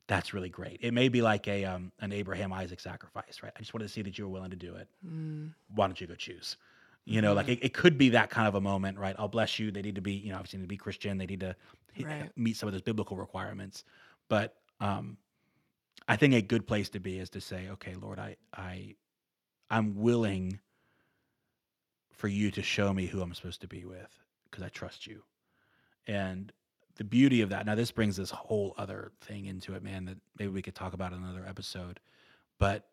that's 0.09 0.35
really 0.35 0.49
great. 0.49 0.81
It 0.83 0.93
may 0.93 1.09
be 1.09 1.23
like 1.23 1.47
a 1.47 1.65
um, 1.65 1.93
an 2.01 2.13
Abraham 2.13 2.53
Isaac 2.53 2.81
sacrifice, 2.81 3.43
right? 3.43 3.53
I 3.55 3.61
just 3.61 3.73
wanted 3.73 3.87
to 3.87 3.93
see 3.93 4.03
that 4.03 4.19
you 4.19 4.25
were 4.25 4.31
willing 4.31 4.51
to 4.51 4.57
do 4.57 4.75
it. 4.75 4.89
Mm, 5.07 5.53
Why 5.75 5.87
don't 5.87 6.01
you 6.01 6.09
go 6.09 6.17
choose? 6.17 6.57
You 7.05 7.23
know, 7.23 7.35
like 7.35 7.49
it, 7.49 7.61
it 7.63 7.73
could 7.73 7.97
be 7.97 8.09
that 8.11 8.31
kind 8.31 8.49
of 8.49 8.57
a 8.57 8.61
moment, 8.61 8.99
right? 8.99 9.15
I'll 9.17 9.29
bless 9.29 9.61
you. 9.61 9.71
They 9.71 9.83
need 9.83 9.95
to 9.95 10.01
be, 10.01 10.15
you 10.15 10.31
know, 10.31 10.37
obviously 10.37 10.59
need 10.59 10.65
to 10.65 10.69
be 10.69 10.77
Christian. 10.77 11.17
They 11.19 11.27
need 11.27 11.41
to 11.41 11.55
Right. 12.01 12.31
meet 12.37 12.57
some 12.57 12.67
of 12.67 12.73
those 12.73 12.83
biblical 12.83 13.17
requirements. 13.17 13.85
But 14.29 14.57
um, 14.81 15.17
I 16.09 16.17
think 16.17 16.35
a 16.35 16.43
good 16.43 16.67
place 16.67 16.89
to 16.91 17.01
be 17.01 17.19
is 17.21 17.31
to 17.31 17.41
say, 17.41 17.69
okay, 17.71 17.95
Lord, 17.95 18.19
I 18.19 18.37
I 18.53 18.97
I'm 19.71 19.95
willing 19.95 20.59
for 22.13 22.29
you 22.29 22.51
to 22.51 22.63
show 22.63 22.93
me 22.93 23.07
who 23.07 23.23
I'm 23.23 23.33
supposed 23.35 23.61
to 23.61 23.69
be 23.69 23.85
with 23.85 24.13
because 24.51 24.65
I 24.65 24.69
trust 24.69 25.07
you. 25.07 25.23
And 26.07 26.53
the 26.97 27.05
beauty 27.05 27.43
of 27.43 27.51
that, 27.51 27.67
now 27.67 27.75
this 27.75 27.91
brings 27.91 28.17
this 28.17 28.31
whole 28.31 28.75
other 28.79 29.13
thing 29.21 29.47
into 29.47 29.75
it, 29.75 29.83
man, 29.83 30.07
that 30.07 30.17
maybe 30.39 30.51
we 30.51 30.63
could 30.63 30.75
talk 30.75 30.95
about 30.95 31.13
in 31.13 31.23
another 31.23 31.45
episode. 31.47 32.01
But 32.59 32.89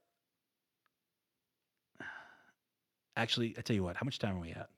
actually, 3.16 3.56
I 3.58 3.62
tell 3.62 3.76
you 3.76 3.84
what, 3.84 3.96
how 3.96 4.04
much 4.04 4.20
time 4.20 4.36
are 4.36 4.42
we 4.42 4.52
at? 4.52 4.70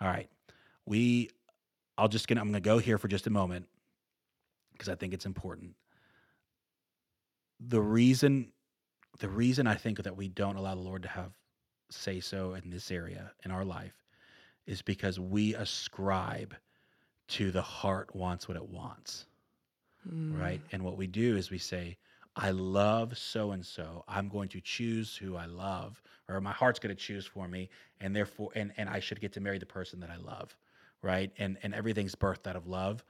All 0.00 0.08
right. 0.08 0.28
We 0.86 1.30
I'll 1.98 2.08
just 2.08 2.28
gonna 2.28 2.40
I'm 2.40 2.48
gonna 2.48 2.60
go 2.60 2.78
here 2.78 2.98
for 2.98 3.08
just 3.08 3.26
a 3.26 3.30
moment 3.30 3.66
because 4.72 4.88
I 4.88 4.94
think 4.94 5.12
it's 5.12 5.26
important. 5.26 5.74
The 7.60 7.80
reason 7.80 8.52
the 9.18 9.28
reason 9.28 9.66
I 9.66 9.74
think 9.74 10.02
that 10.02 10.16
we 10.16 10.28
don't 10.28 10.56
allow 10.56 10.74
the 10.74 10.80
Lord 10.80 11.02
to 11.02 11.08
have 11.08 11.32
say 11.90 12.20
so 12.20 12.54
in 12.54 12.70
this 12.70 12.90
area 12.90 13.32
in 13.44 13.50
our 13.50 13.64
life 13.64 14.04
is 14.66 14.80
because 14.80 15.18
we 15.18 15.54
ascribe 15.54 16.54
to 17.30 17.50
the 17.50 17.62
heart 17.62 18.14
wants 18.14 18.48
what 18.48 18.56
it 18.56 18.68
wants, 18.68 19.26
mm, 20.08 20.38
right? 20.38 20.60
And 20.72 20.82
what 20.84 20.96
we 20.96 21.06
do 21.06 21.36
is 21.36 21.50
we 21.50 21.58
say, 21.58 21.96
I 22.36 22.50
love 22.50 23.18
so 23.18 23.52
and 23.52 23.64
so. 23.64 24.04
I'm 24.08 24.28
going 24.28 24.48
to 24.50 24.60
choose 24.60 25.16
who 25.16 25.36
I 25.36 25.46
love, 25.46 26.02
or 26.28 26.40
my 26.40 26.52
heart's 26.52 26.78
going 26.78 26.94
to 26.94 27.00
choose 27.00 27.26
for 27.26 27.48
me, 27.48 27.68
and 28.00 28.14
therefore, 28.14 28.50
and 28.54 28.72
and 28.76 28.88
I 28.88 29.00
should 29.00 29.20
get 29.20 29.32
to 29.34 29.40
marry 29.40 29.58
the 29.58 29.66
person 29.66 30.00
that 30.00 30.10
I 30.10 30.16
love, 30.16 30.56
right? 31.02 31.32
And 31.38 31.58
and 31.62 31.74
everything's 31.74 32.14
birthed 32.14 32.46
out 32.46 32.56
of 32.56 32.66
love. 32.66 33.04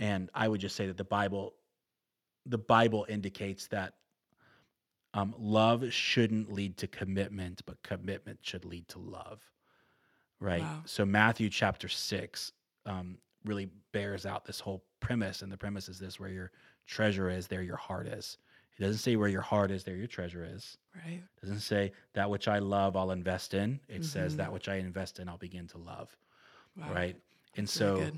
And 0.00 0.28
I 0.34 0.48
would 0.48 0.60
just 0.60 0.74
say 0.76 0.86
that 0.88 0.96
the 0.96 1.04
Bible, 1.04 1.54
the 2.46 2.58
Bible 2.58 3.06
indicates 3.08 3.68
that 3.68 3.94
um, 5.14 5.34
love 5.38 5.92
shouldn't 5.92 6.52
lead 6.52 6.76
to 6.78 6.88
commitment, 6.88 7.62
but 7.66 7.80
commitment 7.82 8.40
should 8.42 8.64
lead 8.64 8.88
to 8.88 8.98
love, 8.98 9.40
right? 10.40 10.62
Wow. 10.62 10.82
So 10.84 11.06
Matthew 11.06 11.48
chapter 11.48 11.88
six 11.88 12.52
um, 12.86 13.18
really 13.44 13.68
bears 13.92 14.26
out 14.26 14.44
this 14.44 14.60
whole 14.60 14.84
premise, 15.00 15.42
and 15.42 15.50
the 15.52 15.56
premise 15.56 15.88
is 15.88 15.98
this: 15.98 16.18
where 16.18 16.30
your 16.30 16.50
treasure 16.86 17.30
is, 17.30 17.46
there 17.46 17.62
your 17.62 17.76
heart 17.76 18.06
is. 18.06 18.38
It 18.76 18.82
doesn't 18.82 18.98
say 18.98 19.14
where 19.16 19.28
your 19.28 19.40
heart 19.40 19.70
is, 19.70 19.84
there 19.84 19.94
your 19.96 20.08
treasure 20.08 20.44
is. 20.44 20.78
Right. 21.04 21.22
It 21.22 21.40
doesn't 21.40 21.60
say 21.60 21.92
that 22.14 22.28
which 22.28 22.48
I 22.48 22.58
love, 22.58 22.96
I'll 22.96 23.12
invest 23.12 23.54
in. 23.54 23.78
It 23.88 24.04
says 24.04 24.34
Mhm. 24.34 24.38
that 24.38 24.52
which 24.52 24.68
I 24.68 24.76
invest 24.76 25.20
in, 25.20 25.28
I'll 25.28 25.38
begin 25.38 25.68
to 25.68 25.78
love. 25.78 26.16
Wow. 26.76 26.92
Right. 26.92 27.16
And 27.56 27.66
That's 27.66 27.72
so 27.72 28.10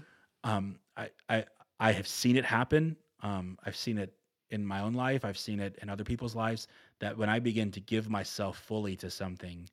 um, 0.44 0.78
I, 0.96 1.10
I 1.28 1.44
I 1.78 1.92
have 1.92 2.06
seen 2.08 2.36
it 2.36 2.44
happen. 2.44 2.96
Um, 3.20 3.58
I've 3.64 3.76
seen 3.76 3.98
it 3.98 4.14
in 4.50 4.64
my 4.64 4.80
own 4.80 4.94
life. 4.94 5.24
I've 5.24 5.36
seen 5.38 5.60
it 5.60 5.76
in 5.82 5.90
other 5.90 6.04
people's 6.04 6.34
lives. 6.34 6.68
That 7.00 7.18
when 7.18 7.28
I 7.28 7.38
begin 7.38 7.70
to 7.72 7.80
give 7.80 8.08
myself 8.08 8.58
fully 8.58 8.96
to 8.96 9.10
something, 9.10 9.68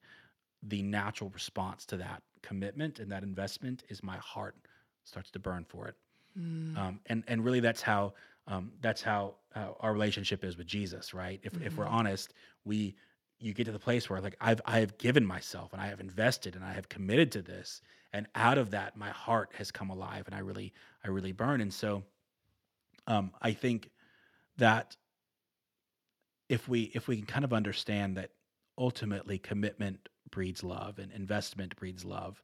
the 0.64 0.82
natural 0.82 1.30
response 1.30 1.86
to 1.88 1.98
that 1.98 2.24
commitment 2.42 3.00
and 3.00 3.10
that 3.12 3.24
investment 3.24 3.84
is 3.88 4.04
my 4.04 4.18
heart 4.18 4.56
starts 5.06 5.32
to 5.32 5.40
burn 5.40 5.66
for 5.66 5.88
it. 5.88 5.96
Mm, 6.38 6.76
Um, 6.76 7.02
and 7.08 7.24
and 7.28 7.44
really, 7.46 7.60
that's 7.60 7.82
how 7.82 8.14
um, 8.48 8.74
that's 8.82 9.02
how 9.02 9.38
uh, 9.56 9.74
our 9.80 9.94
relationship 9.94 10.44
is 10.44 10.58
with 10.58 10.68
Jesus, 10.68 11.14
right? 11.14 11.40
If 11.44 11.58
if 11.62 11.78
we're 11.78 11.86
Mhm. 11.86 11.88
honest, 11.88 12.34
we 12.66 12.96
you 13.40 13.54
get 13.54 13.66
to 13.66 13.72
the 13.72 13.80
place 13.80 14.10
where 14.10 14.22
like 14.22 14.36
I've 14.42 14.62
I 14.66 14.80
have 14.80 14.98
given 14.98 15.26
myself 15.26 15.74
and 15.74 15.82
I 15.82 15.88
have 15.88 16.00
invested 16.02 16.56
and 16.56 16.64
I 16.66 16.74
have 16.74 16.90
committed 16.90 17.32
to 17.34 17.42
this, 17.42 17.82
and 18.14 18.28
out 18.36 18.58
of 18.58 18.72
that, 18.72 18.98
my 18.98 19.10
heart 19.12 19.54
has 19.56 19.72
come 19.72 19.90
alive, 19.90 20.26
and 20.28 20.36
I 20.36 20.40
really 20.40 20.74
I 21.04 21.10
really 21.10 21.32
burn. 21.32 21.62
And 21.62 21.74
so, 21.74 22.04
um, 23.08 23.32
I 23.42 23.54
think 23.54 23.90
that 24.58 24.98
if 26.50 26.68
we 26.68 26.84
if 26.94 27.08
we 27.08 27.18
can 27.18 27.26
kind 27.26 27.46
of 27.46 27.54
understand 27.54 28.18
that 28.18 28.32
ultimately 28.78 29.38
commitment 29.38 30.10
breeds 30.30 30.64
love 30.64 31.00
and 31.00 31.12
investment 31.12 31.76
breeds 31.76 32.04
love, 32.06 32.44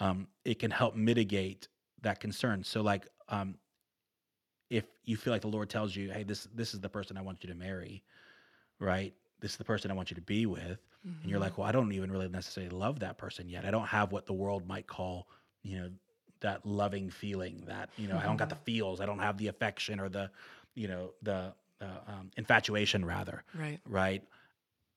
um, 0.00 0.28
it 0.44 0.58
can 0.58 0.70
help 0.70 0.96
mitigate 0.96 1.68
that 2.02 2.20
concern. 2.20 2.64
So 2.64 2.80
like 2.80 3.06
um, 3.28 3.56
if 4.70 4.84
you 5.04 5.16
feel 5.16 5.32
like 5.32 5.42
the 5.42 5.48
Lord 5.48 5.70
tells 5.70 5.94
you, 5.96 6.10
hey, 6.10 6.22
this 6.22 6.48
this 6.54 6.74
is 6.74 6.80
the 6.80 6.88
person 6.88 7.16
I 7.16 7.22
want 7.22 7.42
you 7.42 7.48
to 7.48 7.54
marry, 7.54 8.02
right? 8.78 9.14
This 9.40 9.52
is 9.52 9.56
the 9.56 9.64
person 9.64 9.90
I 9.90 9.94
want 9.94 10.10
you 10.10 10.14
to 10.16 10.20
be 10.22 10.46
with. 10.46 10.78
And 11.22 11.30
you're 11.30 11.38
like, 11.38 11.56
well, 11.56 11.66
I 11.66 11.72
don't 11.72 11.92
even 11.92 12.10
really 12.10 12.28
necessarily 12.28 12.70
love 12.70 12.98
that 13.00 13.18
person 13.18 13.48
yet. 13.48 13.64
I 13.64 13.70
don't 13.70 13.86
have 13.86 14.12
what 14.12 14.26
the 14.26 14.32
world 14.32 14.66
might 14.66 14.86
call, 14.86 15.28
you 15.62 15.78
know, 15.78 15.90
that 16.40 16.66
loving 16.66 17.08
feeling 17.08 17.62
that, 17.66 17.90
you 17.96 18.08
know, 18.08 18.18
I 18.18 18.24
don't 18.24 18.36
got 18.36 18.48
the 18.48 18.56
feels. 18.56 19.00
I 19.00 19.06
don't 19.06 19.20
have 19.20 19.38
the 19.38 19.46
affection 19.48 20.00
or 20.00 20.08
the, 20.08 20.30
you 20.74 20.88
know, 20.88 21.12
the 21.22 21.54
uh, 21.80 21.84
um, 22.06 22.30
infatuation 22.36 23.04
rather 23.04 23.44
right. 23.54 23.80
right? 23.86 24.22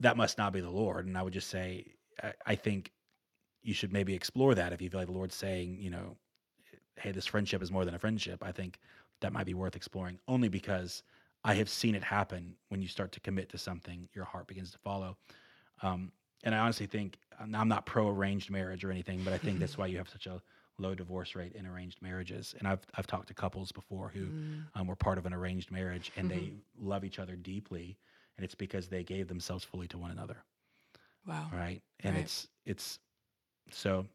That 0.00 0.16
must 0.16 0.38
not 0.38 0.52
be 0.52 0.60
the 0.60 0.70
Lord. 0.70 1.06
And 1.06 1.16
I 1.16 1.22
would 1.22 1.32
just 1.32 1.48
say, 1.48 1.86
I, 2.22 2.32
I 2.46 2.54
think 2.56 2.90
you 3.62 3.74
should 3.74 3.92
maybe 3.92 4.14
explore 4.14 4.54
that 4.54 4.72
if 4.72 4.82
you 4.82 4.90
feel 4.90 5.00
like 5.00 5.08
the 5.08 5.14
Lord's 5.14 5.36
saying, 5.36 5.78
you 5.80 5.90
know, 5.90 6.16
hey, 6.98 7.12
this 7.12 7.26
friendship 7.26 7.62
is 7.62 7.70
more 7.72 7.84
than 7.84 7.94
a 7.94 7.98
friendship. 7.98 8.42
I 8.42 8.52
think 8.52 8.80
that 9.20 9.32
might 9.32 9.46
be 9.46 9.54
worth 9.54 9.76
exploring 9.76 10.18
only 10.28 10.48
because 10.48 11.02
I 11.44 11.54
have 11.54 11.68
seen 11.68 11.94
it 11.94 12.04
happen 12.04 12.56
when 12.68 12.82
you 12.82 12.88
start 12.88 13.12
to 13.12 13.20
commit 13.20 13.48
to 13.50 13.58
something, 13.58 14.08
your 14.14 14.24
heart 14.24 14.46
begins 14.46 14.70
to 14.72 14.78
follow. 14.78 15.16
Um, 15.82 16.12
and 16.44 16.54
I 16.54 16.58
honestly 16.58 16.86
think 16.86 17.18
I'm 17.38 17.68
not 17.68 17.86
pro 17.86 18.08
arranged 18.08 18.50
marriage 18.50 18.84
or 18.84 18.90
anything, 18.90 19.24
but 19.24 19.32
I 19.32 19.38
think 19.38 19.60
that's 19.60 19.76
why 19.78 19.86
you 19.86 19.98
have 19.98 20.08
such 20.08 20.26
a 20.26 20.42
low 20.78 20.94
divorce 20.94 21.34
rate 21.34 21.52
in 21.54 21.66
arranged 21.66 22.02
marriages. 22.02 22.54
And 22.58 22.66
I've 22.66 22.84
I've 22.94 23.06
talked 23.06 23.28
to 23.28 23.34
couples 23.34 23.72
before 23.72 24.08
who 24.08 24.32
Mm, 24.32 24.72
um, 24.74 24.86
were 24.86 24.96
part 24.96 25.18
of 25.18 25.26
an 25.26 25.32
arranged 25.34 25.70
marriage 25.70 26.10
and 26.16 26.30
they 26.30 26.52
Mhm. 26.52 26.62
love 26.76 27.04
each 27.04 27.18
other 27.18 27.36
deeply. 27.36 27.98
and 28.38 28.44
it's 28.44 28.54
because 28.54 28.88
they 28.88 29.04
gave 29.04 29.28
themselves 29.28 29.62
fully 29.64 29.86
to 29.88 29.98
one 29.98 30.10
another, 30.10 30.44
Wow. 31.26 31.52
right? 31.52 31.82
And 32.00 32.16
Right. 32.16 32.16
it's 32.16 32.48
it's 32.64 32.98
so 33.70 34.06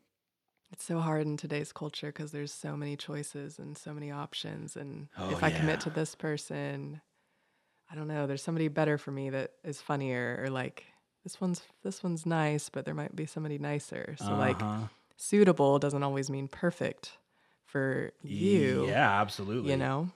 It's 0.71 0.83
so 0.83 0.99
hard 0.99 1.25
in 1.25 1.37
today's 1.37 1.71
culture 1.71 2.07
because 2.07 2.31
there's 2.31 2.51
so 2.51 2.75
many 2.75 2.97
choices 2.97 3.57
and 3.57 3.77
so 3.77 3.93
many 3.93 4.11
options. 4.11 4.75
And 4.75 5.07
Oh, 5.17 5.31
if 5.31 5.43
I 5.43 5.49
commit 5.49 5.79
to 5.81 5.89
this 5.89 6.13
person, 6.13 7.01
I 7.89 7.95
don't 7.95 8.07
know. 8.07 8.27
There's 8.27 8.43
somebody 8.43 8.67
better 8.67 8.97
for 8.97 9.11
me 9.11 9.29
that 9.29 9.51
is 9.63 9.81
funnier, 9.81 10.39
or 10.43 10.49
like 10.49 10.83
this 11.23 11.39
one's 11.39 11.61
this 11.83 12.03
one's 12.03 12.25
nice, 12.25 12.69
but 12.69 12.85
there 12.85 12.93
might 12.93 13.15
be 13.15 13.25
somebody 13.25 13.57
nicer. 13.57 14.15
So 14.17 14.35
like 14.35 14.61
uh-huh. 14.61 14.87
suitable 15.15 15.79
doesn't 15.79 16.03
always 16.03 16.29
mean 16.29 16.47
perfect 16.47 17.17
for 17.65 18.11
you. 18.23 18.87
yeah, 18.87 19.21
absolutely. 19.21 19.71
You 19.71 19.77
know, 19.77 20.09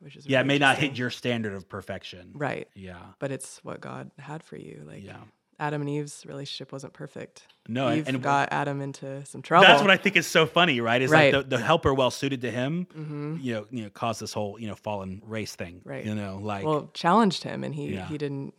which 0.00 0.16
is 0.16 0.26
yeah, 0.26 0.40
it 0.40 0.46
may 0.46 0.58
not 0.58 0.78
hit 0.78 0.98
your 0.98 1.10
standard 1.10 1.52
of 1.52 1.68
perfection, 1.68 2.32
right, 2.34 2.68
Yeah, 2.74 2.98
but 3.18 3.30
it's 3.32 3.60
what 3.62 3.80
God 3.80 4.10
had 4.18 4.42
for 4.42 4.56
you. 4.56 4.84
Like 4.86 5.04
yeah. 5.04 5.18
Adam 5.58 5.80
and 5.80 5.88
Eve's 5.88 6.24
relationship 6.26 6.70
wasn't 6.72 6.92
perfect. 6.92 7.46
No, 7.68 7.90
Eve 7.90 8.06
and 8.08 8.22
got 8.22 8.50
Adam 8.52 8.80
into 8.82 9.24
some 9.24 9.40
trouble. 9.42 9.66
That's 9.66 9.80
what 9.80 9.90
I 9.90 9.96
think 9.96 10.16
is 10.16 10.26
so 10.26 10.44
funny, 10.46 10.80
right? 10.80 11.00
Is 11.00 11.10
Right. 11.10 11.32
like 11.32 11.48
the, 11.48 11.56
the 11.56 11.62
helper 11.62 11.92
well 11.94 12.10
suited 12.10 12.42
to 12.42 12.50
him, 12.50 12.86
hmm 12.92 13.38
you 13.40 13.54
know, 13.54 13.66
you 13.70 13.82
know, 13.84 13.90
caused 13.90 14.20
this 14.20 14.32
whole 14.32 14.58
you 14.60 14.68
know 14.68 14.74
fallen 14.74 15.22
race 15.24 15.54
thing, 15.54 15.80
Right. 15.84 16.04
You 16.04 16.14
know, 16.14 16.38
like 16.42 16.64
well 16.64 16.90
challenged 16.94 17.42
him 17.42 17.64
and 17.64 17.74
he 17.74 17.94
Yeah. 17.94 18.06
he 18.06 18.18
didn't 18.18 18.54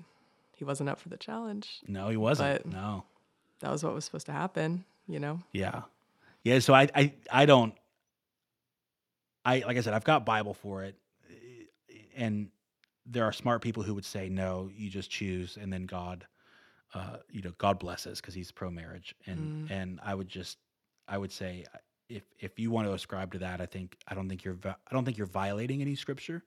he 0.56 0.66
wasn't 0.66 0.90
up 0.90 1.00
for 1.00 1.10
the 1.10 1.18
challenge 1.18 1.82
no, 1.88 2.10
he 2.10 2.18
wasn't. 2.18 2.64
but- 2.64 2.72
no, 2.72 3.04
that 3.60 3.72
was 3.72 3.84
what 3.84 3.94
was 3.94 4.04
supposed 4.06 4.26
to 4.26 4.32
happen 4.32 4.84
you 5.08 5.20
know 5.20 5.40
yeah, 5.54 5.84
yeah. 6.44 6.60
So 6.60 6.74
I, 6.74 6.90
I, 6.96 7.14
I 7.32 7.46
don't. 7.46 7.74
I 9.46 9.60
like 9.66 9.78
I 9.78 9.82
said, 9.82 9.94
I've 9.94 10.04
got 10.04 10.26
Bible 10.26 10.54
for 10.54 10.84
it, 10.84 10.96
and 12.18 12.50
there 13.06 13.24
are 13.24 13.32
smart 13.32 13.62
people 13.62 13.84
who 13.84 13.94
would 13.96 14.04
say 14.04 14.28
no, 14.28 14.70
you 14.76 14.90
just 14.90 15.10
choose, 15.10 15.58
and 15.62 15.72
then 15.72 15.86
God, 15.86 16.26
uh, 16.94 17.18
you 17.30 17.42
know, 17.42 17.52
God 17.58 17.80
blesses 17.80 18.20
because 18.22 18.34
He's 18.34 18.52
pro 18.52 18.70
marriage, 18.70 19.16
and 19.26 19.52
Mm. 19.68 19.72
and 19.72 20.00
I 20.04 20.16
would 20.16 20.28
just, 20.28 20.58
I 21.08 21.18
would 21.18 21.32
say, 21.32 21.66
if 22.10 22.24
if 22.40 22.60
you 22.60 22.72
want 22.72 22.88
to 22.88 22.94
ascribe 22.94 23.32
to 23.34 23.40
that, 23.40 23.62
I 23.62 23.66
think 23.66 23.98
I 24.08 24.16
don't 24.16 24.30
think 24.30 24.44
you're 24.44 24.58
I 24.66 24.76
don't 24.94 25.06
think 25.06 25.18
you're 25.18 25.28
violating 25.28 25.82
any 25.82 25.96
scripture, 25.96 26.44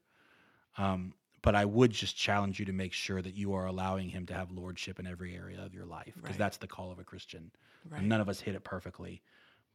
um, 0.78 1.14
but 1.42 1.54
I 1.54 1.64
would 1.64 1.90
just 1.90 2.16
challenge 2.16 2.58
you 2.58 2.66
to 2.66 2.72
make 2.72 2.92
sure 2.92 3.20
that 3.22 3.34
you 3.34 3.54
are 3.54 3.66
allowing 3.66 4.08
Him 4.08 4.26
to 4.26 4.34
have 4.34 4.50
lordship 4.50 4.98
in 4.98 5.06
every 5.06 5.34
area 5.36 5.60
of 5.64 5.74
your 5.74 5.84
life 5.86 6.14
because 6.16 6.30
Right. 6.30 6.38
that's 6.38 6.56
the 6.58 6.66
call 6.66 6.90
of 6.90 6.98
a 6.98 7.04
Christian. 7.04 7.50
right 7.90 8.02
none 8.04 8.20
of 8.20 8.28
us 8.28 8.40
hit 8.40 8.54
it 8.54 8.64
perfectly, 8.64 9.22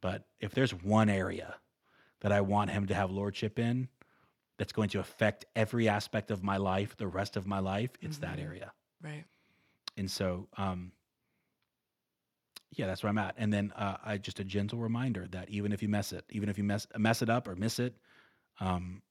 but 0.00 0.26
if 0.40 0.52
there's 0.52 0.74
one 0.74 1.08
area 1.08 1.56
that 2.20 2.32
I 2.32 2.40
want 2.40 2.70
Him 2.70 2.86
to 2.86 2.94
have 2.94 3.10
lordship 3.10 3.58
in, 3.58 3.88
that's 4.58 4.72
going 4.72 4.88
to 4.90 5.00
affect 5.00 5.44
every 5.54 5.88
aspect 5.88 6.30
of 6.30 6.42
my 6.42 6.56
life, 6.56 6.96
the 6.96 7.06
rest 7.06 7.36
of 7.36 7.46
my 7.46 7.58
life, 7.60 7.90
it's 8.00 8.18
that 8.18 8.38
Mhm. 8.38 8.42
area. 8.42 8.72
right 9.02 9.24
And 9.96 10.10
so, 10.10 10.48
um, 10.56 10.92
yeah, 12.72 12.86
that's 12.86 13.02
where 13.02 13.10
I'm 13.10 13.18
at. 13.18 13.34
And 13.38 13.52
then 13.52 13.72
uh, 13.76 13.96
I 14.04 14.18
just 14.18 14.40
a 14.40 14.44
gentle 14.44 14.78
reminder 14.78 15.26
that 15.30 15.48
even 15.48 15.72
if 15.72 15.82
you 15.82 15.88
mess 15.88 16.12
it, 16.12 16.24
even 16.30 16.48
if 16.48 16.58
you 16.58 16.64
mess 16.64 16.86
mess 16.96 17.22
it 17.22 17.30
up 17.30 17.48
or 17.48 17.56
miss 17.56 17.78
it, 17.78 17.96
um, 18.60 19.02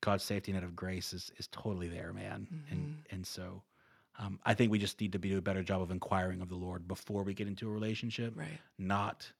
God's 0.00 0.24
safety 0.24 0.52
net 0.52 0.64
of 0.64 0.74
grace 0.74 1.12
is 1.12 1.30
is 1.36 1.48
totally 1.48 1.88
there, 1.88 2.12
man. 2.12 2.46
And 2.70 2.96
and 3.10 3.26
so, 3.26 3.62
um, 4.18 4.38
I 4.44 4.54
think 4.54 4.70
we 4.70 4.78
just 4.78 5.00
need 5.00 5.12
to 5.12 5.18
be 5.18 5.28
do 5.28 5.38
a 5.38 5.42
better 5.42 5.62
job 5.62 5.82
of 5.82 5.90
inquiring 5.90 6.40
of 6.40 6.48
the 6.48 6.54
Lord 6.54 6.88
before 6.88 7.22
we 7.22 7.34
get 7.34 7.46
into 7.48 7.68
a 7.68 7.70
relationship, 7.70 8.32
right 8.36 8.58
not 8.78 9.30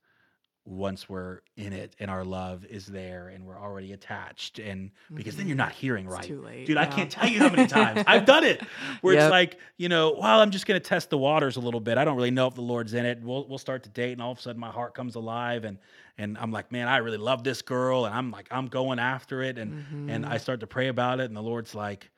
once 0.64 1.09
we're 1.09 1.40
in 1.57 1.72
it 1.72 1.96
and 1.98 2.09
our 2.09 2.25
love 2.25 2.64
is 2.66 2.87
there 2.87 3.29
and 3.29 3.44
we're 3.44 3.59
already 3.59 3.92
attached 3.92 4.61
and 4.61 4.92
because 5.12 5.37
then 5.37 5.48
you're 5.48 5.57
not 5.57 5.72
hearing 5.72 6.07
Mm-hmm. 6.07 6.12
Right 6.44 6.66
dude 6.66 6.77
i 6.77 6.87
can't 6.87 7.11
tell 7.11 7.29
you 7.29 7.40
how 7.40 7.48
many 7.51 7.66
times 7.66 8.05
i've 8.07 8.25
done 8.25 8.44
it 8.44 8.62
where 9.01 9.14
Yep. 9.14 9.22
it's 9.25 9.31
like 9.31 9.59
you 9.77 9.88
know 9.88 10.16
well 10.20 10.40
i'm 10.40 10.53
just 10.53 10.66
going 10.66 10.81
to 10.81 10.88
test 10.88 11.11
the 11.11 11.18
waters 11.18 11.57
a 11.57 11.61
little 11.61 11.81
bit 11.81 11.98
i 11.98 12.05
don't 12.05 12.16
really 12.16 12.31
know 12.31 12.46
if 12.46 12.55
the 12.55 12.61
lord's 12.62 12.94
in 12.94 13.05
it 13.05 13.20
we'll, 13.22 13.44
we'll 13.48 13.59
start 13.59 13.83
to 13.83 13.88
date 13.88 14.12
and 14.12 14.22
all 14.22 14.31
of 14.31 14.38
a 14.38 14.40
sudden 14.40 14.61
my 14.61 14.70
heart 14.70 14.94
comes 14.94 15.16
alive 15.16 15.64
and 15.64 15.79
and 16.16 16.38
i'm 16.38 16.53
like 16.53 16.70
man 16.70 16.87
i 16.87 16.98
really 16.98 17.18
love 17.18 17.42
this 17.42 17.61
girl 17.61 18.07
and 18.07 18.14
i'm 18.14 18.31
like 18.31 18.46
i'm 18.53 18.66
going 18.68 19.01
after 19.01 19.42
it 19.42 19.59
and 19.59 19.85
and 19.90 20.25
Mm-hmm. 20.25 20.33
i 20.33 20.38
start 20.38 20.61
to 20.61 20.66
pray 20.68 20.87
about 20.88 21.18
it 21.18 21.25
and 21.25 21.37
the 21.37 21.42
lord's 21.42 21.75
like 21.75 22.09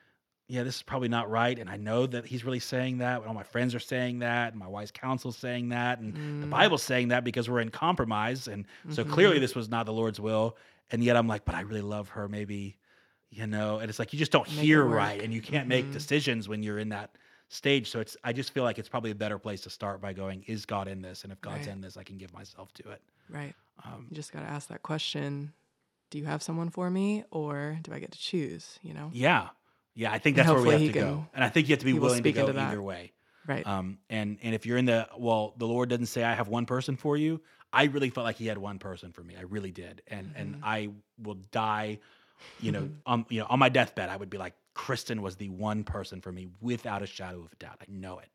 yeah, 0.46 0.62
this 0.62 0.76
is 0.76 0.82
probably 0.82 1.08
not 1.08 1.30
right. 1.30 1.58
And 1.58 1.70
I 1.70 1.76
know 1.76 2.06
that 2.06 2.26
he's 2.26 2.44
really 2.44 2.58
saying 2.60 2.98
that. 2.98 3.18
And 3.20 3.26
all 3.28 3.34
my 3.34 3.42
friends 3.42 3.74
are 3.74 3.80
saying 3.80 4.18
that. 4.18 4.52
And 4.52 4.58
my 4.60 4.66
wife's 4.66 4.90
counsel's 4.90 5.36
saying 5.38 5.70
that. 5.70 6.00
And 6.00 6.14
Mm. 6.14 6.40
the 6.42 6.46
Bible's 6.46 6.82
saying 6.82 7.08
that 7.08 7.24
because 7.24 7.48
we're 7.48 7.60
in 7.60 7.70
compromise. 7.70 8.46
And 8.46 8.66
so 8.90 9.04
clearly 9.04 9.38
this 9.38 9.54
was 9.54 9.68
not 9.70 9.86
the 9.86 9.92
Lord's 9.92 10.20
will. 10.20 10.56
And 10.90 11.02
yet 11.02 11.16
I'm 11.16 11.26
like, 11.26 11.44
but 11.46 11.54
I 11.54 11.62
really 11.62 11.80
love 11.80 12.10
her. 12.10 12.28
Maybe, 12.28 12.76
you 13.30 13.46
know, 13.46 13.78
and 13.78 13.88
it's 13.88 13.98
like 13.98 14.12
you 14.12 14.18
just 14.18 14.32
don't 14.32 14.46
Make 14.50 14.58
hear 14.66 14.84
right. 14.84 15.20
And 15.22 15.32
you 15.32 15.40
can't 15.40 15.66
make 15.66 15.88
Mhm. 15.88 15.92
decisions 15.92 16.46
when 16.48 16.62
you're 16.62 16.78
in 16.78 16.90
that 16.90 17.16
stage. 17.48 17.90
So 17.90 18.00
it's, 18.00 18.16
I 18.22 18.32
just 18.34 18.52
feel 18.52 18.64
like 18.64 18.78
it's 18.78 18.88
probably 18.88 19.12
a 19.12 19.14
better 19.14 19.38
place 19.38 19.62
to 19.62 19.70
start 19.70 20.00
by 20.02 20.12
going, 20.12 20.42
is 20.46 20.66
God 20.66 20.88
in 20.88 21.00
this? 21.00 21.24
And 21.24 21.32
if 21.32 21.40
God's 21.40 21.66
Right. 21.66 21.72
in 21.74 21.80
this, 21.80 21.96
I 21.96 22.02
can 22.02 22.18
give 22.18 22.32
myself 22.34 22.72
to 22.74 22.90
it. 22.90 23.00
right 23.30 23.54
Um, 23.84 24.06
you 24.10 24.14
just 24.14 24.30
got 24.32 24.40
to 24.40 24.46
ask 24.46 24.68
that 24.68 24.82
question 24.82 25.54
do 26.10 26.18
you 26.18 26.26
have 26.26 26.42
someone 26.42 26.68
for 26.70 26.90
me 26.90 27.24
or 27.32 27.78
do 27.82 27.92
i 27.92 27.98
get 27.98 28.12
to 28.12 28.18
choose 28.18 28.78
you 28.82 28.92
know 28.94 29.10
yeah. 29.12 29.48
Yeah. 29.94 30.12
I 30.12 30.18
think 30.18 30.36
that's 30.36 30.48
where 30.48 30.62
we 30.62 30.70
have 30.70 30.80
to 30.80 30.86
he 30.86 30.92
go. 30.92 31.26
And 31.34 31.44
I 31.44 31.48
think 31.48 31.68
you 31.68 31.72
have 31.72 31.80
to 31.80 31.84
be 31.84 31.92
willing 31.92 32.22
to 32.22 32.32
go 32.32 32.46
either 32.58 32.82
way. 32.82 33.12
right 33.46 33.66
Um, 33.66 33.98
and 34.10 34.38
and 34.42 34.54
if 34.54 34.66
you're 34.66 34.78
in 34.78 34.86
the 34.86 35.08
well, 35.16 35.54
the 35.58 35.66
Lord 35.66 35.88
doesn't 35.88 36.06
say 36.06 36.24
I 36.24 36.34
have 36.34 36.48
one 36.48 36.66
person 36.66 36.96
for 36.96 37.16
you. 37.16 37.40
I 37.72 37.84
really 37.84 38.10
felt 38.10 38.24
like 38.24 38.36
He 38.36 38.46
had 38.46 38.58
one 38.58 38.78
person 38.78 39.12
for 39.12 39.22
me. 39.22 39.34
I 39.36 39.42
really 39.42 39.72
did, 39.72 40.02
and 40.06 40.32
and 40.36 40.54
Mm-hmm. 40.56 40.64
I 40.64 40.90
will 41.22 41.38
die, 41.50 41.98
you 42.60 42.72
know, 42.72 42.88
on 43.06 43.26
you 43.28 43.40
know 43.40 43.46
on 43.48 43.58
my 43.58 43.68
deathbed. 43.68 44.08
I 44.08 44.16
would 44.16 44.30
be 44.30 44.38
like, 44.38 44.54
Kristen 44.74 45.22
was 45.22 45.36
the 45.36 45.48
one 45.48 45.82
person 45.84 46.20
for 46.20 46.30
me 46.32 46.48
without 46.60 47.02
a 47.02 47.06
shadow 47.06 47.40
of 47.40 47.52
a 47.52 47.56
doubt. 47.56 47.78
I 47.80 47.84
know 47.88 48.18
it, 48.20 48.30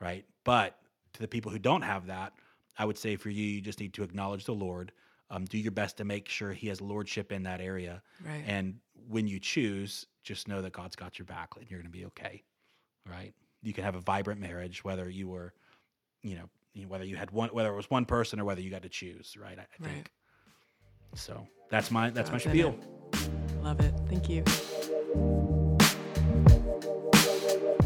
right? 0.00 0.24
But 0.44 0.78
to 1.14 1.20
the 1.20 1.28
people 1.28 1.50
who 1.50 1.58
don't 1.58 1.82
have 1.82 2.06
that, 2.06 2.32
I 2.78 2.84
would 2.84 2.98
say 2.98 3.16
for 3.16 3.30
you, 3.30 3.44
you 3.44 3.60
just 3.60 3.80
need 3.80 3.94
to 3.94 4.02
acknowledge 4.04 4.44
the 4.44 4.54
Lord. 4.54 4.92
Um, 5.30 5.44
do 5.44 5.58
your 5.58 5.72
best 5.72 5.96
to 5.98 6.04
make 6.04 6.28
sure 6.28 6.52
He 6.52 6.68
has 6.68 6.80
lordship 6.80 7.32
in 7.32 7.42
that 7.42 7.60
area, 7.60 8.00
right 8.24 8.44
and 8.46 8.78
when 9.08 9.26
you 9.26 9.40
choose, 9.40 10.06
just 10.22 10.48
know 10.48 10.60
that 10.62 10.72
God's 10.72 10.96
got 10.96 11.18
your 11.18 11.26
back 11.26 11.48
and 11.56 11.68
you're 11.70 11.80
going 11.80 11.90
to 11.90 11.98
be 11.98 12.04
okay. 12.06 12.42
Right? 13.10 13.32
You 13.62 13.72
can 13.72 13.84
have 13.84 13.94
a 13.94 14.00
vibrant 14.00 14.40
marriage 14.40 14.84
whether 14.84 15.08
you 15.08 15.28
were, 15.28 15.52
you 16.22 16.36
know, 16.36 16.48
whether 16.86 17.04
you 17.04 17.16
had 17.16 17.30
one, 17.30 17.48
whether 17.50 17.72
it 17.72 17.76
was 17.76 17.90
one 17.90 18.04
person 18.04 18.38
or 18.38 18.44
whether 18.44 18.60
you 18.60 18.70
got 18.70 18.82
to 18.82 18.88
choose. 18.88 19.36
Right? 19.40 19.58
I, 19.58 19.62
I 19.62 19.66
Right. 19.80 19.94
think. 19.94 20.10
So 21.14 21.46
that's 21.70 21.90
my 21.90 22.10
that's 22.10 22.30
my 22.30 22.34
God's 22.38 22.46
in 22.46 22.52
spiel. 22.52 22.78
it. 23.14 23.62
love 23.64 23.80
it 23.80 23.94
thank 24.08 24.28
you 24.28 24.44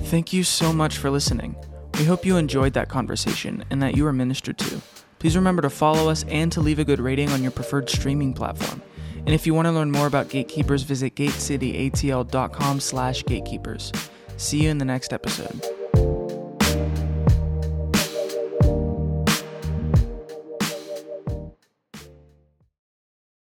Thank 0.06 0.32
you 0.34 0.44
so 0.44 0.72
much 0.74 0.98
for 0.98 1.10
listening. 1.10 1.56
We 1.98 2.04
hope 2.04 2.26
you 2.26 2.36
enjoyed 2.36 2.74
that 2.74 2.88
conversation 2.90 3.64
and 3.70 3.82
that 3.82 3.96
you 3.96 4.04
were 4.04 4.12
ministered 4.12 4.58
to. 4.58 4.82
Please 5.18 5.36
remember 5.36 5.62
to 5.62 5.70
follow 5.70 6.10
us 6.10 6.24
and 6.28 6.52
to 6.52 6.60
leave 6.60 6.78
a 6.78 6.84
good 6.84 7.00
rating 7.00 7.30
on 7.30 7.42
your 7.42 7.50
preferred 7.52 7.88
streaming 7.88 8.34
platform. 8.34 8.82
And 9.24 9.34
if 9.34 9.46
you 9.46 9.54
want 9.54 9.66
to 9.66 9.72
learn 9.72 9.90
more 9.90 10.06
about 10.06 10.28
Gatekeepers, 10.28 10.82
visit 10.82 11.14
gatecityatl.com 11.14 12.80
slash 12.80 13.24
gatekeepers. 13.24 13.92
See 14.36 14.64
you 14.64 14.70
in 14.70 14.78
the 14.78 14.84
next 14.84 15.12
episode. 15.12 15.81